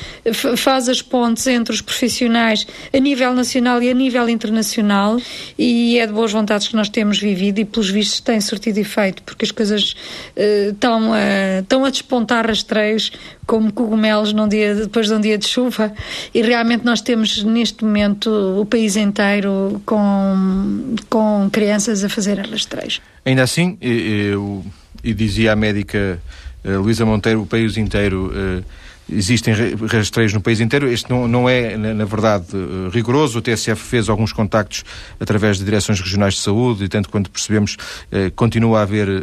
faz 0.56 0.88
as 0.88 1.02
pontes 1.02 1.46
entre 1.46 1.74
os 1.74 1.82
profissionais 1.82 2.66
a 2.90 2.98
nível 2.98 3.34
nacional 3.34 3.82
e 3.82 3.90
a 3.90 3.94
nível 3.94 4.26
internacional 4.26 5.18
e 5.58 5.98
é 5.98 6.06
de 6.06 6.12
boas 6.14 6.32
vontades 6.32 6.68
que 6.68 6.74
nós 6.74 6.88
temos 6.88 7.18
vivido 7.18 7.58
e 7.58 7.66
pelos 7.66 7.90
vistos 7.90 8.20
tem 8.20 8.40
sortido 8.40 8.80
efeito, 8.80 9.22
porque 9.24 9.44
as 9.44 9.50
coisas 9.50 9.92
uh, 9.92 10.70
estão, 10.70 11.12
a, 11.12 11.60
estão 11.60 11.84
a 11.84 11.90
despontar 11.90 12.46
rastreios 12.46 13.12
como 13.46 13.72
cogumelos 13.72 14.32
num 14.32 14.48
dia, 14.48 14.74
depois 14.74 15.08
de 15.08 15.14
um 15.14 15.20
dia 15.20 15.36
de 15.36 15.46
chuva 15.46 15.92
e 16.34 16.42
realmente 16.42 16.84
nós 16.84 17.00
temos 17.00 17.42
neste 17.44 17.84
momento 17.84 18.30
o 18.60 18.66
país 18.66 18.96
inteiro 18.96 19.80
com, 19.84 20.94
com 21.08 21.48
crianças 21.50 22.04
a 22.04 22.08
fazer 22.08 22.38
rastreios. 22.38 23.00
Ainda 23.24 23.42
assim, 23.42 23.76
eu, 23.80 24.64
e 25.02 25.12
dizia 25.12 25.52
a 25.52 25.56
médica 25.56 26.20
Luísa 26.64 27.04
Monteiro, 27.04 27.42
o 27.42 27.46
país 27.46 27.76
inteiro 27.76 28.32
uh, 28.32 28.64
existem 29.10 29.54
rastreios 29.90 30.32
no 30.32 30.40
país 30.40 30.60
inteiro. 30.60 30.88
Este 30.88 31.10
não, 31.10 31.28
não 31.28 31.48
é, 31.48 31.76
na, 31.76 32.04
verdade, 32.04 32.46
eh, 32.54 32.90
rigoroso. 32.92 33.38
O 33.38 33.42
TSF 33.42 33.76
fez 33.76 34.08
alguns 34.08 34.32
contactos 34.32 34.84
através 35.20 35.58
de 35.58 35.64
direções 35.64 36.00
regionais 36.00 36.34
de 36.34 36.40
saúde 36.40 36.84
e, 36.84 36.88
tanto 36.88 37.08
quanto 37.08 37.30
percebemos, 37.30 37.76
eh, 38.10 38.30
continua 38.34 38.80
a 38.80 38.82
haver 38.82 39.08
eh, 39.08 39.22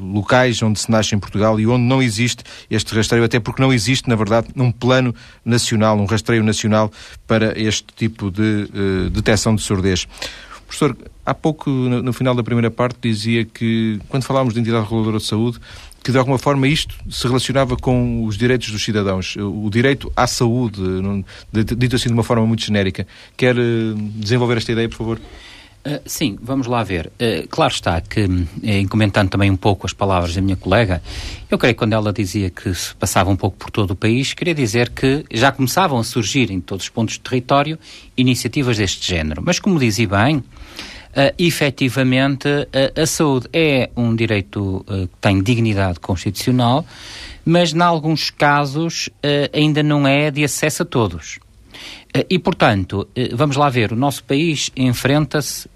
locais 0.00 0.62
onde 0.62 0.78
se 0.78 0.90
nasce 0.90 1.14
em 1.14 1.18
Portugal 1.18 1.58
e 1.58 1.66
onde 1.66 1.82
não 1.84 2.02
existe 2.02 2.44
este 2.70 2.94
rastreio, 2.94 3.24
até 3.24 3.40
porque 3.40 3.60
não 3.60 3.72
existe, 3.72 4.08
na 4.08 4.16
verdade, 4.16 4.48
um 4.56 4.70
plano 4.70 5.14
nacional, 5.44 5.98
um 5.98 6.06
rastreio 6.06 6.42
nacional 6.42 6.90
para 7.26 7.58
este 7.60 7.86
tipo 7.94 8.30
de 8.30 8.68
eh, 8.72 9.10
detecção 9.10 9.54
de 9.54 9.62
surdez. 9.62 10.06
Professor, 10.66 10.96
há 11.26 11.34
pouco, 11.34 11.68
no, 11.68 12.00
no 12.00 12.12
final 12.12 12.32
da 12.32 12.44
primeira 12.44 12.70
parte, 12.70 12.96
dizia 13.02 13.44
que, 13.44 13.98
quando 14.08 14.22
falávamos 14.22 14.54
de 14.54 14.60
entidade 14.60 14.84
reguladora 14.84 15.18
de 15.18 15.24
saúde, 15.24 15.58
que 16.02 16.12
de 16.12 16.18
alguma 16.18 16.38
forma 16.38 16.66
isto 16.66 16.94
se 17.10 17.26
relacionava 17.26 17.76
com 17.76 18.24
os 18.24 18.36
direitos 18.36 18.70
dos 18.70 18.82
cidadãos, 18.82 19.36
o 19.36 19.68
direito 19.70 20.12
à 20.16 20.26
saúde, 20.26 20.80
dito 21.52 21.96
assim 21.96 22.08
de 22.08 22.14
uma 22.14 22.24
forma 22.24 22.46
muito 22.46 22.64
genérica. 22.64 23.06
Quer 23.36 23.56
eh, 23.56 23.94
desenvolver 24.14 24.56
esta 24.56 24.72
ideia, 24.72 24.88
por 24.88 24.96
favor? 24.96 25.20
Uh, 25.86 25.98
sim, 26.04 26.38
vamos 26.42 26.66
lá 26.66 26.82
ver. 26.82 27.06
Uh, 27.06 27.48
claro 27.48 27.72
está 27.72 28.02
que, 28.02 28.28
em 28.62 28.86
comentando 28.86 29.30
também 29.30 29.50
um 29.50 29.56
pouco 29.56 29.86
as 29.86 29.94
palavras 29.94 30.34
da 30.34 30.42
minha 30.42 30.56
colega, 30.56 31.02
eu 31.50 31.56
creio 31.56 31.74
que 31.74 31.78
quando 31.78 31.94
ela 31.94 32.12
dizia 32.12 32.50
que 32.50 32.74
se 32.74 32.94
passava 32.96 33.30
um 33.30 33.36
pouco 33.36 33.56
por 33.56 33.70
todo 33.70 33.92
o 33.92 33.96
país, 33.96 34.34
queria 34.34 34.54
dizer 34.54 34.90
que 34.90 35.24
já 35.30 35.50
começavam 35.50 35.98
a 35.98 36.04
surgir 36.04 36.50
em 36.50 36.60
todos 36.60 36.84
os 36.84 36.90
pontos 36.90 37.16
do 37.16 37.22
território 37.22 37.78
iniciativas 38.14 38.76
deste 38.76 39.08
género. 39.08 39.42
Mas, 39.42 39.58
como 39.58 39.78
dizia 39.78 40.06
bem, 40.06 40.44
Uh, 41.10 41.34
efetivamente, 41.36 42.46
uh, 42.46 43.00
a 43.02 43.04
saúde 43.04 43.48
é 43.52 43.90
um 43.96 44.14
direito 44.14 44.84
uh, 44.88 45.08
que 45.08 45.16
tem 45.20 45.42
dignidade 45.42 45.98
constitucional, 45.98 46.86
mas, 47.44 47.72
em 47.72 47.80
alguns 47.80 48.30
casos, 48.30 49.10
ainda 49.52 49.82
não 49.82 50.06
é 50.06 50.30
de 50.30 50.44
acesso 50.44 50.82
a 50.82 50.86
todos. 50.86 51.40
e, 52.28 52.38
portanto, 52.38 53.08
vamos 53.32 53.56
lá 53.56 53.68
ver, 53.70 53.92
o 53.92 53.96
nosso 53.96 54.22
país 54.22 54.70
enfrenta-se 54.76 55.68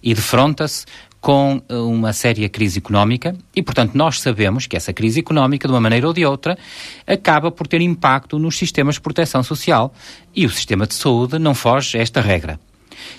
e 0.00 0.14
defronta-se 0.14 0.86
com 1.20 1.60
uma 1.68 2.12
séria 2.12 2.48
crise 2.48 2.78
económica 2.78 3.36
e, 3.54 3.60
portanto, 3.60 3.94
nós 3.94 4.20
sabemos 4.20 4.66
que 4.66 4.76
essa 4.76 4.92
crise 4.92 5.18
económica, 5.18 5.66
de 5.66 5.74
uma 5.74 5.80
maneira 5.80 6.06
ou 6.06 6.14
de 6.14 6.24
outra, 6.24 6.56
acaba 7.06 7.50
por 7.50 7.66
ter 7.66 7.80
impacto 7.80 8.38
nos 8.38 8.56
sistemas 8.56 8.94
de 8.94 9.00
proteção 9.00 9.42
social 9.42 9.92
e 10.34 10.46
o 10.46 10.50
sistema 10.50 10.86
de 10.86 10.94
saúde 10.94 11.38
não 11.40 11.54
foge 11.54 11.98
a 11.98 12.00
esta 12.00 12.20
regra. 12.20 12.58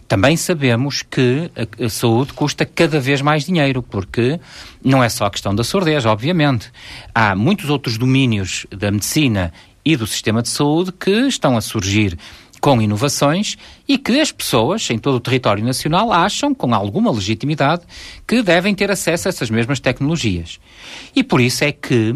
Também 0.08 0.38
sabemos 0.38 1.02
que 1.02 1.52
a, 1.80 1.90
saúde 1.90 2.34
custa 2.34 2.66
cada 2.66 3.00
vez 3.00 3.22
mais 3.22 3.46
dinheiro, 3.46 3.82
porque 3.82 4.40
não 4.84 5.04
é 5.04 5.10
só 5.10 5.26
a 5.26 5.32
questão 5.32 5.54
da 5.54 5.64
surdez, 5.64 6.06
obviamente. 6.06 6.72
Há 7.14 7.36
muitos 7.36 7.70
outros 7.70 7.98
domínios 7.98 8.66
da 8.70 8.92
medicina 8.92 9.52
e 9.84 9.96
do 9.96 10.08
sistema 10.08 10.42
de 10.42 10.50
saúde 10.50 10.92
que 10.92 11.28
estão 11.28 11.56
a 11.56 11.62
surgir 11.62 12.18
com 12.60 12.82
inovações 12.82 13.58
e 13.88 13.98
que 13.98 14.20
as 14.20 14.32
pessoas 14.32 14.90
em 14.90 14.98
todo 14.98 15.16
o 15.16 15.20
território 15.20 15.64
nacional 15.64 16.12
acham, 16.12 16.54
com 16.54 16.74
alguma 16.74 17.12
legitimidade, 17.12 17.84
que 18.28 18.42
devem 18.42 18.74
ter 18.74 18.90
acesso 18.90 19.28
a 19.28 19.30
essas 19.30 19.52
mesmas 19.52 19.80
tecnologias. 19.80 20.60
E 21.16 21.24
por 21.24 21.40
isso 21.40 21.64
é 21.64 21.72
que 21.72 22.16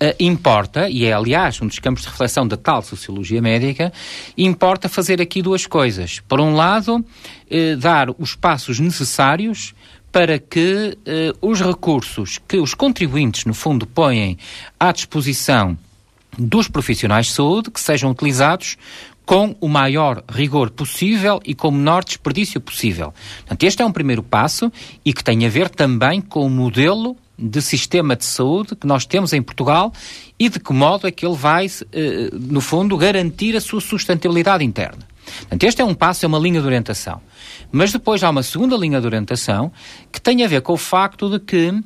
Uh, 0.00 0.14
importa, 0.20 0.88
e 0.88 1.04
é 1.04 1.12
aliás 1.12 1.60
um 1.60 1.66
dos 1.66 1.80
campos 1.80 2.04
de 2.04 2.08
reflexão 2.08 2.46
da 2.46 2.56
tal 2.56 2.82
sociologia 2.82 3.42
médica, 3.42 3.92
importa 4.36 4.88
fazer 4.88 5.20
aqui 5.20 5.42
duas 5.42 5.66
coisas. 5.66 6.20
Por 6.20 6.40
um 6.40 6.54
lado, 6.54 6.98
uh, 6.98 7.76
dar 7.76 8.08
os 8.16 8.36
passos 8.36 8.78
necessários 8.78 9.74
para 10.12 10.38
que 10.38 10.96
uh, 10.96 11.48
os 11.50 11.60
recursos 11.60 12.38
que 12.46 12.58
os 12.58 12.74
contribuintes, 12.74 13.44
no 13.44 13.54
fundo, 13.54 13.86
põem 13.86 14.38
à 14.78 14.92
disposição 14.92 15.76
dos 16.38 16.68
profissionais 16.68 17.26
de 17.26 17.32
saúde, 17.32 17.70
que 17.70 17.80
sejam 17.80 18.10
utilizados 18.10 18.76
com 19.26 19.54
o 19.60 19.68
maior 19.68 20.22
rigor 20.26 20.70
possível 20.70 21.38
e 21.44 21.54
com 21.54 21.68
o 21.68 21.72
menor 21.72 22.02
desperdício 22.02 22.60
possível. 22.60 23.12
Portanto, 23.40 23.62
este 23.64 23.82
é 23.82 23.84
um 23.84 23.92
primeiro 23.92 24.22
passo 24.22 24.72
e 25.04 25.12
que 25.12 25.22
tem 25.22 25.44
a 25.44 25.50
ver 25.50 25.68
também 25.68 26.20
com 26.20 26.46
o 26.46 26.50
modelo 26.50 27.14
de 27.38 27.62
sistema 27.62 28.16
de 28.16 28.24
saúde 28.24 28.74
que 28.74 28.86
nós 28.86 29.06
temos 29.06 29.32
em 29.32 29.40
Portugal 29.40 29.92
e 30.38 30.48
de 30.48 30.58
que 30.58 30.72
modo 30.72 31.06
é 31.06 31.10
que 31.10 31.24
ele 31.24 31.36
vai, 31.36 31.66
eh, 31.92 32.30
no 32.32 32.60
fundo, 32.60 32.96
garantir 32.96 33.56
a 33.56 33.60
sua 33.60 33.80
sustentabilidade 33.80 34.64
interna. 34.64 35.06
Portanto, 35.40 35.62
este 35.64 35.82
é 35.82 35.84
um 35.84 35.94
passo, 35.94 36.24
é 36.24 36.28
uma 36.28 36.38
linha 36.38 36.60
de 36.60 36.66
orientação. 36.66 37.20
Mas 37.70 37.92
depois 37.92 38.22
há 38.24 38.30
uma 38.30 38.42
segunda 38.42 38.76
linha 38.76 39.00
de 39.00 39.06
orientação 39.06 39.70
que 40.10 40.20
tem 40.20 40.44
a 40.44 40.48
ver 40.48 40.62
com 40.62 40.72
o 40.72 40.76
facto 40.76 41.30
de 41.30 41.38
que 41.38 41.68
uh, 41.68 41.82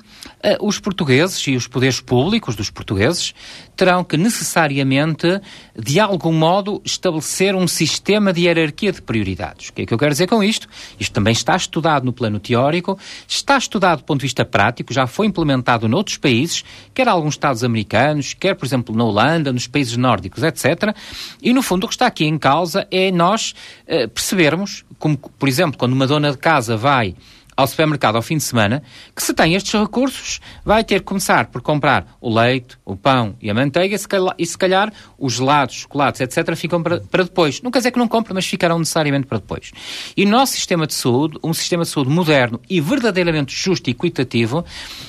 os 0.60 0.78
portugueses 0.78 1.46
e 1.46 1.54
os 1.56 1.66
poderes 1.66 2.00
públicos 2.00 2.56
dos 2.56 2.70
portugueses 2.70 3.34
terão 3.76 4.04
que 4.04 4.16
necessariamente, 4.16 5.40
de 5.78 5.98
algum 5.98 6.32
modo, 6.32 6.80
estabelecer 6.84 7.54
um 7.54 7.66
sistema 7.66 8.32
de 8.32 8.42
hierarquia 8.42 8.92
de 8.92 9.02
prioridades. 9.02 9.68
O 9.68 9.72
que 9.72 9.82
é 9.82 9.86
que 9.86 9.92
eu 9.92 9.98
quero 9.98 10.12
dizer 10.12 10.26
com 10.26 10.42
isto? 10.42 10.68
Isto 10.98 11.12
também 11.12 11.32
está 11.32 11.56
estudado 11.56 12.04
no 12.04 12.12
plano 12.12 12.38
teórico, 12.38 12.98
está 13.26 13.58
estudado 13.58 13.98
do 13.98 14.04
ponto 14.04 14.20
de 14.20 14.26
vista 14.26 14.44
prático, 14.44 14.92
já 14.92 15.06
foi 15.06 15.26
implementado 15.26 15.88
noutros 15.88 16.16
países, 16.16 16.64
quer 16.94 17.08
alguns 17.08 17.36
Estados 17.42 17.64
americanos, 17.64 18.34
quer, 18.34 18.54
por 18.54 18.64
exemplo, 18.64 18.94
na 18.94 19.02
Holanda, 19.02 19.52
nos 19.52 19.66
países 19.66 19.96
nórdicos, 19.96 20.44
etc. 20.44 20.94
E, 21.42 21.52
no 21.52 21.60
fundo, 21.60 21.84
o 21.84 21.88
que 21.88 21.94
está 21.94 22.06
aqui 22.06 22.24
em 22.24 22.38
causa 22.38 22.86
é 22.88 23.10
nós 23.10 23.52
uh, 23.88 24.08
percebermos, 24.08 24.84
como, 24.96 25.18
por 25.42 25.48
exemplo, 25.48 25.76
quando 25.76 25.92
uma 25.92 26.06
dona 26.06 26.30
de 26.30 26.38
casa 26.38 26.76
vai 26.76 27.16
ao 27.62 27.66
supermercado 27.66 28.16
ao 28.16 28.22
fim 28.22 28.36
de 28.36 28.42
semana, 28.42 28.82
que 29.14 29.22
se 29.22 29.32
tem 29.32 29.54
estes 29.54 29.72
recursos, 29.72 30.40
vai 30.64 30.84
ter 30.84 31.00
que 31.00 31.06
começar 31.06 31.46
por 31.46 31.62
comprar 31.62 32.16
o 32.20 32.32
leite, 32.32 32.76
o 32.84 32.96
pão 32.96 33.34
e 33.40 33.50
a 33.50 33.54
manteiga, 33.54 33.96
e 34.38 34.46
se 34.46 34.58
calhar 34.58 34.92
os 35.18 35.34
gelados, 35.34 35.76
chocolates, 35.76 36.20
etc., 36.20 36.54
ficam 36.56 36.82
para, 36.82 37.00
para 37.00 37.24
depois. 37.24 37.62
Não 37.62 37.70
quer 37.70 37.78
dizer 37.78 37.92
que 37.92 37.98
não 37.98 38.08
compre, 38.08 38.34
mas 38.34 38.44
ficarão 38.46 38.78
necessariamente 38.78 39.26
para 39.26 39.38
depois. 39.38 39.72
E 40.16 40.24
o 40.24 40.28
nosso 40.28 40.52
sistema 40.52 40.86
de 40.86 40.94
saúde, 40.94 41.38
um 41.42 41.54
sistema 41.54 41.84
de 41.84 41.90
saúde 41.90 42.10
moderno 42.10 42.60
e 42.68 42.80
verdadeiramente 42.80 43.54
justo 43.54 43.88
e 43.88 43.92
equitativo, 43.92 44.64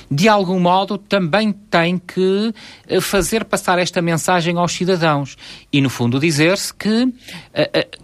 de 0.10 0.30
algum 0.30 0.60
modo 0.60 0.98
também 0.98 1.52
tem 1.52 1.98
que 1.98 2.54
eh, 2.88 3.02
fazer 3.02 3.46
passar 3.46 3.80
esta 3.80 4.02
mensagem 4.02 4.58
aos 4.58 4.72
cidadãos. 4.72 5.36
E, 5.72 5.82
no 5.82 5.90
fundo, 5.90 6.20
dizer-se 6.20 6.74
que 6.74 7.04
uh, 7.04 7.08
uh, 7.08 7.12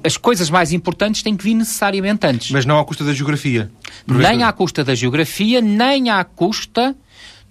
as 0.03 0.17
coisas 0.17 0.49
mais 0.49 0.73
importantes 0.73 1.21
têm 1.21 1.35
que 1.35 1.43
vir 1.43 1.53
necessariamente 1.53 2.25
antes. 2.25 2.51
Mas 2.51 2.65
não 2.65 2.79
à 2.79 2.85
custa 2.85 3.03
da 3.03 3.13
geografia. 3.13 3.71
Nem 4.07 4.38
à 4.43 4.51
custa 4.51 4.83
da 4.83 4.95
geografia, 4.95 5.61
nem 5.61 6.09
à 6.09 6.23
custa 6.23 6.95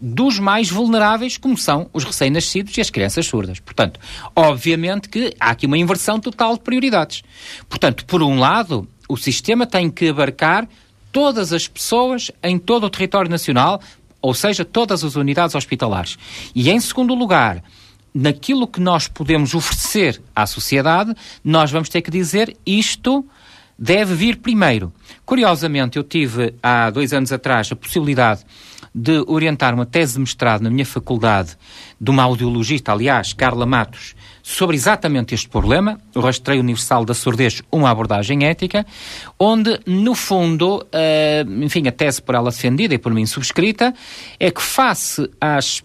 dos 0.01 0.38
mais 0.38 0.70
vulneráveis, 0.70 1.37
como 1.37 1.57
são 1.57 1.90
os 1.92 2.05
recém-nascidos 2.05 2.77
e 2.77 2.81
as 2.81 2.90
crianças 2.90 3.27
surdas. 3.27 3.59
Portanto, 3.59 3.98
obviamente 4.35 5.09
que 5.09 5.35
há 5.40 5.51
aqui 5.51 5.66
uma 5.66 5.79
inversão 5.79 6.20
total 6.20 6.55
de 6.55 6.61
prioridades. 6.61 7.22
Portanto, 7.68 8.05
por 8.07 8.22
um 8.22 8.38
lado, 8.38 8.88
o 9.09 9.16
sistema 9.16 9.66
tem 9.66 9.90
que 9.90 10.09
abarcar 10.09 10.68
todas 11.11 11.53
as 11.53 11.66
pessoas 11.66 12.31
em 12.42 12.59
todo 12.59 12.85
o 12.85 12.90
território 12.90 13.31
nacional, 13.31 13.81
ou 14.22 14.35
seja, 14.35 14.64
todas 14.64 15.03
as 15.03 15.16
unidades 15.16 15.55
hospitalares. 15.55 16.16
E, 16.55 16.70
em 16.70 16.79
segundo 16.79 17.14
lugar, 17.14 17.62
naquilo 18.14 18.66
que 18.66 18.81
nós 18.81 19.09
podemos 19.09 19.55
oferecer 19.55 20.20
à 20.35 20.46
sociedade, 20.46 21.14
nós 21.42 21.70
vamos 21.70 21.88
ter 21.88 22.03
que 22.03 22.11
dizer 22.11 22.57
isto 22.64 23.24
deve 23.78 24.14
vir 24.14 24.36
primeiro. 24.38 24.92
Curiosamente, 25.24 25.96
eu 25.96 26.04
tive 26.04 26.54
há 26.62 26.90
dois 26.90 27.12
anos 27.12 27.30
atrás 27.32 27.70
a 27.70 27.76
possibilidade 27.76 28.44
de 28.94 29.22
orientar 29.26 29.74
uma 29.74 29.86
tese 29.86 30.14
de 30.14 30.20
mestrado 30.20 30.62
na 30.62 30.70
minha 30.70 30.84
faculdade 30.84 31.56
de 32.00 32.10
uma 32.10 32.22
audiologista, 32.24 32.92
aliás, 32.92 33.32
Carla 33.32 33.66
Matos, 33.66 34.14
sobre 34.42 34.74
exatamente 34.74 35.34
este 35.34 35.48
problema, 35.48 36.00
o 36.14 36.20
rastreio 36.20 36.60
universal 36.60 37.04
da 37.04 37.14
surdez, 37.14 37.62
uma 37.70 37.90
abordagem 37.90 38.44
ética, 38.44 38.84
onde, 39.38 39.78
no 39.86 40.14
fundo, 40.14 40.84
uh, 40.84 41.64
enfim, 41.64 41.86
a 41.86 41.92
tese 41.92 42.22
por 42.22 42.34
ela 42.34 42.50
defendida 42.50 42.94
e 42.94 42.98
por 42.98 43.12
mim 43.12 43.26
subscrita, 43.26 43.94
é 44.40 44.50
que 44.50 44.62
face 44.62 45.30
às 45.40 45.84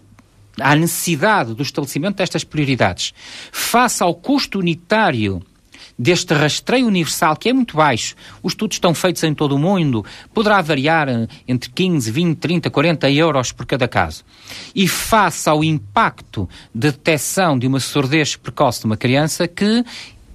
à 0.60 0.76
necessidade 0.76 1.52
do 1.52 1.64
estabelecimento 1.64 2.16
destas 2.16 2.44
prioridades, 2.44 3.12
face 3.50 4.00
ao 4.04 4.14
custo 4.14 4.60
unitário 4.60 5.42
deste 5.98 6.34
rastreio 6.34 6.86
universal, 6.86 7.36
que 7.36 7.48
é 7.48 7.52
muito 7.52 7.76
baixo, 7.76 8.14
os 8.42 8.52
estudos 8.52 8.76
estão 8.76 8.94
feitos 8.94 9.22
em 9.22 9.34
todo 9.34 9.54
o 9.54 9.58
mundo, 9.58 10.04
poderá 10.32 10.60
variar 10.60 11.08
eh, 11.08 11.28
entre 11.46 11.70
15, 11.70 12.10
20, 12.10 12.38
30, 12.38 12.70
40 12.70 13.10
euros 13.10 13.52
por 13.52 13.66
cada 13.66 13.86
caso. 13.86 14.24
E 14.74 14.88
face 14.88 15.48
ao 15.48 15.62
impacto 15.62 16.48
de 16.74 16.90
detecção 16.90 17.58
de 17.58 17.66
uma 17.66 17.80
surdez 17.80 18.36
precoce 18.36 18.80
de 18.80 18.86
uma 18.86 18.96
criança, 18.96 19.46
que 19.46 19.84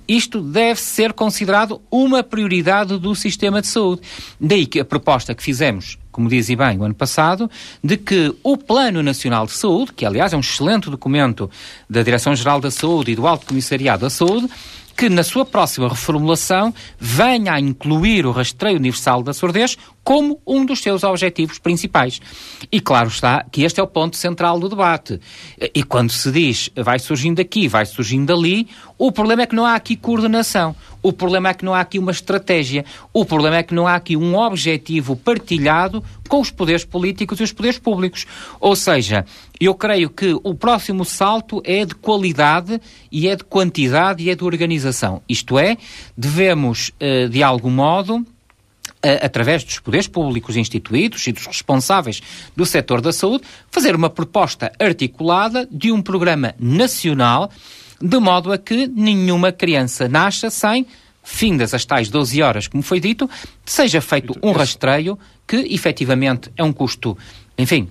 isto 0.09 0.41
deve 0.41 0.79
ser 0.81 1.13
considerado 1.13 1.79
uma 1.91 2.23
prioridade 2.23 2.97
do 2.97 3.13
sistema 3.13 3.61
de 3.61 3.67
saúde. 3.67 4.01
Daí 4.41 4.65
que 4.65 4.79
a 4.79 4.85
proposta 4.85 5.35
que 5.35 5.43
fizemos, 5.43 5.99
como 6.11 6.27
dizia 6.27 6.57
bem 6.57 6.79
o 6.79 6.83
ano 6.83 6.95
passado, 6.95 7.49
de 7.83 7.95
que 7.95 8.33
o 8.41 8.57
Plano 8.57 9.03
Nacional 9.03 9.45
de 9.45 9.51
Saúde, 9.51 9.93
que 9.93 10.03
aliás 10.03 10.33
é 10.33 10.35
um 10.35 10.39
excelente 10.39 10.89
documento 10.89 11.49
da 11.87 12.01
Direção-Geral 12.01 12.59
da 12.59 12.71
Saúde 12.71 13.11
e 13.11 13.15
do 13.15 13.27
Alto 13.27 13.45
Comissariado 13.45 14.01
da 14.01 14.09
Saúde, 14.09 14.49
que 14.99 15.07
na 15.07 15.23
sua 15.23 15.45
próxima 15.45 15.87
reformulação 15.87 16.73
venha 16.99 17.53
a 17.53 17.59
incluir 17.59 18.25
o 18.25 18.33
rastreio 18.33 18.75
universal 18.75 19.23
da 19.23 19.31
surdez 19.31 19.77
como 20.03 20.39
um 20.45 20.65
dos 20.65 20.81
seus 20.81 21.03
objetivos 21.03 21.59
principais. 21.59 22.19
E 22.71 22.79
claro 22.79 23.09
está 23.09 23.45
que 23.51 23.63
este 23.63 23.79
é 23.79 23.83
o 23.83 23.87
ponto 23.87 24.17
central 24.17 24.59
do 24.59 24.69
debate. 24.69 25.19
E 25.73 25.83
quando 25.83 26.11
se 26.11 26.31
diz 26.31 26.69
vai 26.75 26.99
surgindo 26.99 27.39
aqui, 27.39 27.67
vai 27.67 27.85
surgindo 27.85 28.33
ali, 28.33 28.67
o 28.97 29.11
problema 29.11 29.43
é 29.43 29.45
que 29.45 29.55
não 29.55 29.65
há 29.65 29.75
aqui 29.75 29.95
coordenação. 29.95 30.75
O 31.01 31.13
problema 31.13 31.49
é 31.49 31.53
que 31.53 31.63
não 31.63 31.73
há 31.73 31.79
aqui 31.79 31.97
uma 31.97 32.11
estratégia. 32.11 32.83
O 33.13 33.23
problema 33.23 33.57
é 33.57 33.63
que 33.63 33.73
não 33.73 33.87
há 33.87 33.95
aqui 33.95 34.17
um 34.17 34.35
objetivo 34.35 35.15
partilhado 35.15 36.03
com 36.27 36.41
os 36.41 36.51
poderes 36.51 36.83
políticos 36.83 37.39
e 37.39 37.43
os 37.43 37.53
poderes 37.53 37.79
públicos. 37.79 38.25
Ou 38.59 38.75
seja, 38.75 39.25
eu 39.59 39.73
creio 39.73 40.09
que 40.09 40.37
o 40.43 40.53
próximo 40.53 41.05
salto 41.05 41.61
é 41.63 41.85
de 41.85 41.95
qualidade 41.95 42.81
e 43.11 43.27
é 43.27 43.35
de 43.35 43.43
quantidade 43.43 44.23
e 44.23 44.29
é 44.29 44.35
de 44.35 44.43
organização. 44.43 45.21
Isto 45.29 45.57
é, 45.57 45.77
devemos, 46.17 46.91
eh, 46.99 47.27
de 47.27 47.41
algum 47.41 47.71
modo, 47.71 48.25
através 49.01 49.63
dos 49.63 49.79
poderes 49.79 50.07
públicos 50.07 50.57
instituídos 50.57 51.25
e 51.27 51.31
dos 51.31 51.45
responsáveis 51.45 52.21
do 52.55 52.65
setor 52.65 53.01
da 53.01 53.13
saúde, 53.13 53.43
fazer 53.71 53.95
uma 53.95 54.09
proposta 54.09 54.71
articulada 54.79 55.67
de 55.71 55.91
um 55.91 56.01
programa 56.01 56.53
nacional, 56.59 57.49
de 58.01 58.19
modo 58.19 58.51
a 58.51 58.57
que 58.57 58.87
nenhuma 58.87 59.51
criança 59.51 60.07
nasça 60.07 60.49
sem 60.49 60.85
findas 61.23 61.73
as 61.73 61.85
tais 61.85 62.09
12 62.09 62.41
horas, 62.41 62.67
como 62.67 62.81
foi 62.81 62.99
dito, 62.99 63.29
seja 63.65 64.01
feito 64.01 64.35
um 64.41 64.51
rastreio 64.51 65.17
que 65.47 65.57
efetivamente 65.73 66.51
é 66.57 66.63
um 66.63 66.73
custo, 66.73 67.17
enfim, 67.57 67.89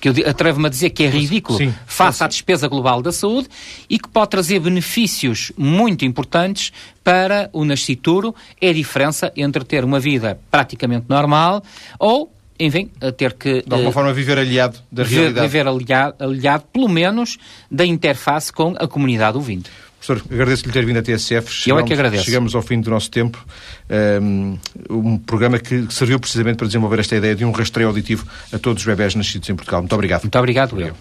que 0.00 0.08
eu 0.08 0.14
atrevo-me 0.28 0.66
a 0.66 0.68
dizer 0.68 0.90
que 0.90 1.04
é 1.04 1.08
ridículo 1.08 1.58
Sim, 1.58 1.74
face 1.86 2.22
à 2.22 2.26
despesa 2.26 2.68
global 2.68 3.00
da 3.00 3.12
saúde 3.12 3.48
e 3.88 3.98
que 3.98 4.08
pode 4.08 4.30
trazer 4.30 4.60
benefícios 4.60 5.52
muito 5.56 6.04
importantes 6.04 6.72
para 7.02 7.48
o 7.52 7.64
nascituro. 7.64 8.34
É 8.60 8.68
a 8.68 8.72
diferença 8.72 9.32
entre 9.36 9.64
ter 9.64 9.84
uma 9.84 9.98
vida 9.98 10.38
praticamente 10.50 11.06
normal 11.08 11.62
ou 11.98 12.32
enfim, 12.58 12.90
ter 13.16 13.32
que... 13.32 13.62
De 13.62 13.72
alguma 13.72 13.90
uh, 13.90 13.92
forma 13.92 14.12
viver 14.12 14.38
aliado 14.38 14.78
da 14.90 15.02
realidade. 15.02 15.48
Viver 15.48 15.66
aliado, 15.66 16.14
aliado, 16.20 16.64
pelo 16.72 16.88
menos, 16.88 17.36
da 17.68 17.84
interface 17.84 18.52
com 18.52 18.74
a 18.78 18.86
comunidade 18.86 19.36
ouvinte. 19.36 19.68
Professor, 20.04 20.20
agradeço-lhe 20.32 20.72
ter 20.72 20.84
vindo 20.84 20.98
à 20.98 21.02
TSF. 21.02 21.52
Chegamos, 21.52 21.66
Eu 21.66 21.78
é 21.78 21.82
que 21.84 21.92
agradeço. 21.92 22.24
Chegamos 22.24 22.54
ao 22.56 22.62
fim 22.62 22.80
do 22.80 22.90
nosso 22.90 23.08
tempo. 23.08 23.38
Um, 24.20 24.58
um 24.90 25.16
programa 25.16 25.60
que 25.60 25.86
serviu 25.94 26.18
precisamente 26.18 26.56
para 26.56 26.66
desenvolver 26.66 26.98
esta 26.98 27.14
ideia 27.14 27.36
de 27.36 27.44
um 27.44 27.52
rastreio 27.52 27.88
auditivo 27.88 28.26
a 28.52 28.58
todos 28.58 28.82
os 28.82 28.86
bebés 28.86 29.14
nascidos 29.14 29.48
em 29.48 29.54
Portugal. 29.54 29.80
Muito 29.80 29.94
obrigado. 29.94 30.22
Muito 30.22 30.38
obrigado, 30.38 30.74
Will. 30.74 30.92